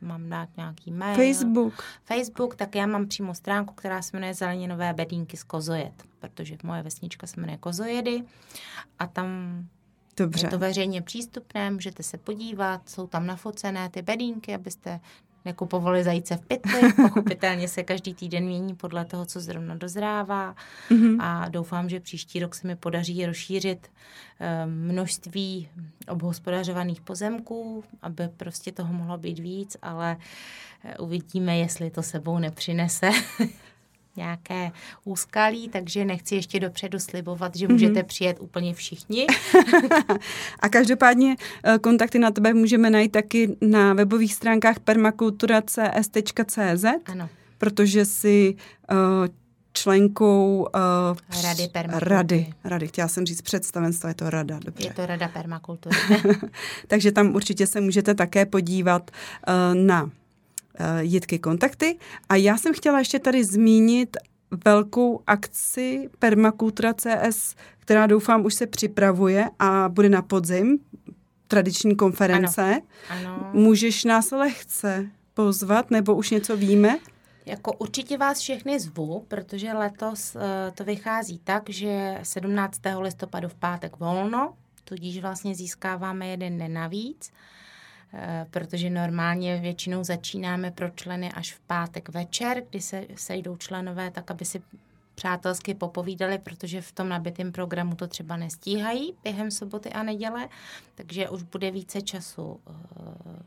mám 0.00 0.28
dát 0.28 0.48
nějaký 0.56 0.92
mail. 0.92 1.16
Facebook. 1.16 1.84
Facebook, 2.04 2.56
tak 2.56 2.74
já 2.74 2.86
mám 2.86 3.06
přímo 3.06 3.34
stránku, 3.34 3.74
která 3.74 4.02
se 4.02 4.16
jmenuje 4.16 4.34
Zeleninové 4.34 4.92
bedínky 4.92 5.36
z 5.36 5.42
Kozojet, 5.42 6.04
protože 6.18 6.56
moje 6.62 6.82
vesnička 6.82 7.26
se 7.26 7.40
jmenuje 7.40 7.58
Kozojedy 7.58 8.22
a 8.98 9.06
tam 9.06 9.28
Dobře. 10.16 10.46
Je 10.46 10.50
to 10.50 10.58
veřejně 10.58 11.02
přístupné, 11.02 11.70
můžete 11.70 12.02
se 12.02 12.18
podívat, 12.18 12.88
jsou 12.88 13.06
tam 13.06 13.26
nafocené 13.26 13.88
ty 13.88 14.02
bedínky, 14.02 14.54
abyste 14.54 15.00
nekupovali 15.46 16.04
zajíce 16.04 16.36
v 16.36 16.40
pytli. 16.40 16.92
Pochopitelně 16.96 17.68
se 17.68 17.82
každý 17.82 18.14
týden 18.14 18.44
mění 18.44 18.74
podle 18.74 19.04
toho, 19.04 19.26
co 19.26 19.40
zrovna 19.40 19.74
dozrává. 19.74 20.54
Mm-hmm. 20.90 21.16
A 21.20 21.48
doufám, 21.48 21.88
že 21.88 22.00
příští 22.00 22.40
rok 22.40 22.54
se 22.54 22.66
mi 22.66 22.76
podaří 22.76 23.26
rozšířit 23.26 23.88
um, 23.88 24.72
množství 24.72 25.68
obhospodařovaných 26.08 27.00
pozemků, 27.00 27.84
aby 28.02 28.28
prostě 28.36 28.72
toho 28.72 28.92
mohlo 28.92 29.18
být 29.18 29.38
víc, 29.38 29.76
ale 29.82 30.16
eh, 30.84 30.98
uvidíme, 30.98 31.58
jestli 31.58 31.90
to 31.90 32.02
sebou 32.02 32.38
nepřinese 32.38 33.10
nějaké 34.16 34.72
úskalí, 35.04 35.68
takže 35.68 36.04
nechci 36.04 36.34
ještě 36.34 36.60
dopředu 36.60 36.98
slibovat, 36.98 37.56
že 37.56 37.68
můžete 37.68 38.00
mm-hmm. 38.00 38.06
přijet 38.06 38.36
úplně 38.40 38.74
všichni. 38.74 39.26
a 40.60 40.68
každopádně 40.68 41.36
eh, 41.64 41.78
kontakty 41.78 42.18
na 42.18 42.30
tebe 42.30 42.54
můžeme 42.54 42.90
najít 42.90 43.12
taky 43.12 43.56
na 43.60 43.94
webových 43.94 44.34
stránkách 44.34 44.80
permakultura.cs.cz, 44.80 46.84
ano. 47.06 47.28
protože 47.58 48.04
si 48.04 48.56
uh, 48.90 48.96
členkou 49.76 50.68
uh, 50.74 51.42
Rady 51.42 51.68
permakultury. 51.68 52.14
Rady, 52.14 52.54
rady, 52.64 52.88
chtěla 52.88 53.08
jsem 53.08 53.26
říct 53.26 53.42
představenstvo, 53.42 54.08
je 54.08 54.14
to 54.14 54.30
rada, 54.30 54.58
dobře. 54.64 54.88
Je 54.88 54.94
to 54.94 55.06
Rada 55.06 55.28
permakultury. 55.28 55.96
Takže 56.86 57.12
tam 57.12 57.34
určitě 57.34 57.66
se 57.66 57.80
můžete 57.80 58.14
také 58.14 58.46
podívat 58.46 59.10
uh, 59.48 59.74
na 59.74 60.10
Jitky 61.00 61.38
kontakty. 61.38 61.98
A 62.28 62.36
já 62.36 62.58
jsem 62.58 62.74
chtěla 62.74 62.98
ještě 62.98 63.18
tady 63.18 63.44
zmínit 63.44 64.16
velkou 64.64 65.22
akci 65.26 66.10
Permakultura 66.18 66.94
CS, 66.94 67.54
která 67.78 68.06
doufám 68.06 68.44
už 68.44 68.54
se 68.54 68.66
připravuje 68.66 69.50
a 69.58 69.88
bude 69.88 70.08
na 70.08 70.22
podzim, 70.22 70.78
tradiční 71.48 71.96
konference. 71.96 72.80
Ano. 73.10 73.28
ano. 73.28 73.50
Můžeš 73.52 74.04
nás 74.04 74.30
lehce 74.30 75.06
pozvat, 75.34 75.90
nebo 75.90 76.14
už 76.14 76.30
něco 76.30 76.56
víme? 76.56 76.98
Jako 77.46 77.72
určitě 77.72 78.18
vás 78.18 78.38
všechny 78.38 78.80
zvu, 78.80 79.24
protože 79.28 79.72
letos 79.72 80.34
uh, 80.34 80.42
to 80.74 80.84
vychází 80.84 81.38
tak, 81.44 81.70
že 81.70 82.18
17. 82.22 82.80
listopadu 83.00 83.48
v 83.48 83.54
pátek 83.54 83.98
volno, 83.98 84.54
tudíž 84.84 85.18
vlastně 85.18 85.54
získáváme 85.54 86.26
jeden 86.26 86.58
den 86.58 86.72
navíc, 86.72 87.30
uh, 87.32 87.38
protože 88.50 88.90
normálně 88.90 89.60
většinou 89.60 90.04
začínáme 90.04 90.70
pro 90.70 90.90
členy 90.90 91.32
až 91.32 91.52
v 91.54 91.60
pátek 91.60 92.08
večer, 92.08 92.62
kdy 92.70 92.80
se 92.80 93.04
sejdou 93.16 93.56
členové 93.56 94.10
tak, 94.10 94.30
aby 94.30 94.44
si 94.44 94.62
přátelsky 95.16 95.74
popovídali, 95.74 96.38
protože 96.38 96.80
v 96.80 96.92
tom 96.92 97.08
nabitém 97.08 97.52
programu 97.52 97.94
to 97.94 98.06
třeba 98.06 98.36
nestíhají 98.36 99.14
během 99.24 99.50
soboty 99.50 99.90
a 99.90 100.02
neděle, 100.02 100.48
takže 100.94 101.28
už 101.28 101.42
bude 101.42 101.70
více 101.70 102.02
času 102.02 102.60
eh, 102.66 102.72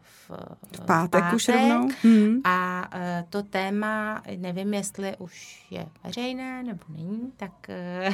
v, 0.01 0.31
v 0.75 0.85
pátek, 0.85 1.11
pátek 1.11 1.33
už 1.33 1.47
rovnou. 1.47 1.89
Hmm. 2.03 2.41
A 2.43 2.89
eh, 2.93 3.25
to 3.29 3.43
téma, 3.43 4.23
nevím, 4.37 4.73
jestli 4.73 5.17
už 5.17 5.65
je 5.71 5.85
veřejné 6.03 6.63
nebo 6.63 6.79
není, 6.89 7.31
tak... 7.37 7.69
Eh, 7.69 8.09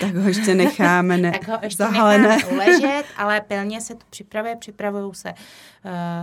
tak 0.00 0.14
ho 0.14 0.28
ještě 0.28 0.54
necháme 0.54 1.16
ne, 1.18 1.32
tak 1.32 1.48
ho 1.48 1.58
ještě 1.62 1.76
zahalené. 1.76 2.28
necháme 2.28 2.54
uležet, 2.54 3.04
ale 3.16 3.40
pilně 3.40 3.80
se 3.80 3.94
to 3.94 4.04
připravuje, 4.10 4.56
připravují 4.56 5.14
se, 5.14 5.34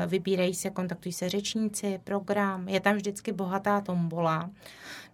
vybírají 0.08 0.54
se, 0.54 0.70
kontaktují 0.70 1.14
se 1.14 1.30
řečníci, 1.30 2.00
program, 2.04 2.70
je 2.70 2.80
tam 2.80 2.96
vždycky 2.96 3.32
bohatá 3.32 3.82
tombola. 3.82 4.50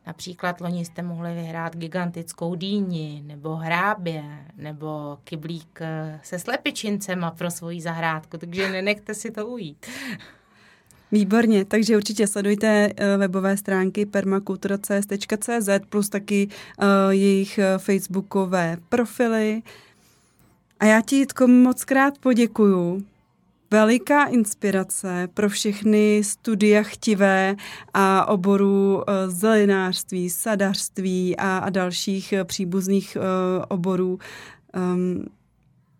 Například 0.07 0.61
loni 0.61 0.85
jste 0.85 1.01
mohli 1.01 1.35
vyhrát 1.35 1.77
gigantickou 1.77 2.55
dýni, 2.55 3.23
nebo 3.25 3.55
hrábě, 3.55 4.23
nebo 4.57 5.17
kyblík 5.23 5.79
eh, 5.81 6.19
se 6.23 6.39
slepičincema 6.39 7.31
pro 7.31 7.51
svoji 7.51 7.81
zahrádku, 7.81 8.37
takže 8.37 8.71
nenechte 8.71 9.13
si 9.13 9.31
to 9.31 9.47
ujít. 9.47 9.85
Výborně, 11.11 11.65
takže 11.65 11.97
určitě 11.97 12.27
sledujte 12.27 12.87
uh, 12.87 13.19
webové 13.19 13.57
stránky 13.57 14.05
permakultura.cz 14.05 15.69
plus 15.89 16.09
taky 16.09 16.47
uh, 16.47 16.85
jejich 17.09 17.59
facebookové 17.77 18.77
profily. 18.89 19.61
A 20.79 20.85
já 20.85 21.01
ti, 21.01 21.15
Jitko, 21.15 21.47
moc 21.47 21.85
krát 21.85 22.17
poděkuju 22.17 23.03
veliká 23.71 24.25
inspirace 24.25 25.27
pro 25.33 25.49
všechny 25.49 26.21
studia 26.23 26.83
chtivé 26.83 27.55
a 27.93 28.25
oborů 28.25 29.03
eh, 29.09 29.29
zelenářství, 29.29 30.29
sadařství 30.29 31.37
a, 31.37 31.57
a 31.57 31.69
dalších 31.69 32.33
eh, 32.33 32.43
příbuzných 32.43 33.17
uh, 33.17 33.65
oborů. 33.67 34.19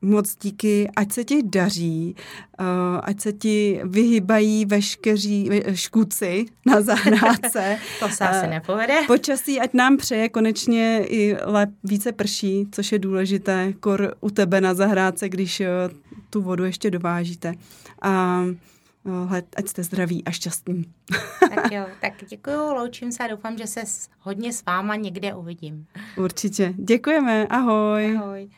Moc 0.02 0.36
díky, 0.36 0.90
ať 0.96 1.12
se 1.12 1.24
ti 1.24 1.44
daří, 1.44 2.16
uh, 2.60 2.66
ať 3.04 3.22
se 3.22 3.34
ti 3.34 3.82
vyhybají 3.84 4.66
veškeří 4.66 5.50
škůdci 5.74 6.46
na 6.66 6.82
zahrádce. 6.82 7.78
to 8.00 8.10
se 8.10 8.28
asi 8.28 8.48
nepovede. 8.48 8.94
Počasí, 9.08 9.60
ať 9.60 9.74
nám 9.74 9.98
přeje 9.98 10.30
konečně 10.30 11.06
i 11.08 11.36
lep, 11.44 11.70
více 11.84 12.12
prší, 12.12 12.68
což 12.72 12.92
je 12.92 13.00
důležité, 13.00 13.74
kor 13.80 14.16
u 14.22 14.30
tebe 14.30 14.62
na 14.62 14.74
zahrádce, 14.74 15.30
když 15.30 15.60
uh, 15.60 15.66
tu 16.30 16.42
vodu 16.42 16.66
ještě 16.66 16.92
dovážíte. 16.92 17.54
A 18.02 18.44
ať 19.58 19.68
jste 19.68 19.84
zdraví 19.84 20.24
a 20.24 20.32
šťastní. 20.32 20.84
tak 21.56 21.72
jo, 21.72 21.86
tak 22.02 22.14
děkuji, 22.30 22.74
loučím 22.74 23.12
se 23.12 23.24
a 23.24 23.28
doufám, 23.28 23.58
že 23.58 23.68
se 23.68 23.82
hodně 24.20 24.54
s 24.54 24.66
váma 24.66 24.96
někde 24.96 25.34
uvidím. 25.34 25.86
Určitě. 26.18 26.74
Děkujeme, 26.78 27.48
ahoj. 27.48 28.18
Ahoj. 28.18 28.50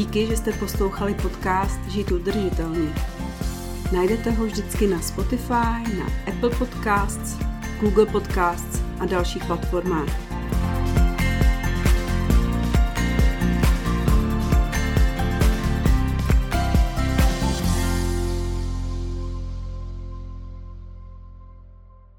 Díky, 0.00 0.26
že 0.26 0.36
jste 0.36 0.52
poslouchali 0.52 1.14
podcast 1.14 1.80
Žít 1.88 2.12
udržitelně. 2.12 2.94
Najdete 3.92 4.30
ho 4.30 4.44
vždycky 4.46 4.86
na 4.86 5.00
Spotify, 5.00 5.96
na 5.98 6.06
Apple 6.28 6.50
Podcasts, 6.58 7.38
Google 7.80 8.06
Podcasts 8.06 8.80
a 9.00 9.06
dalších 9.06 9.44
platformách. 9.44 10.29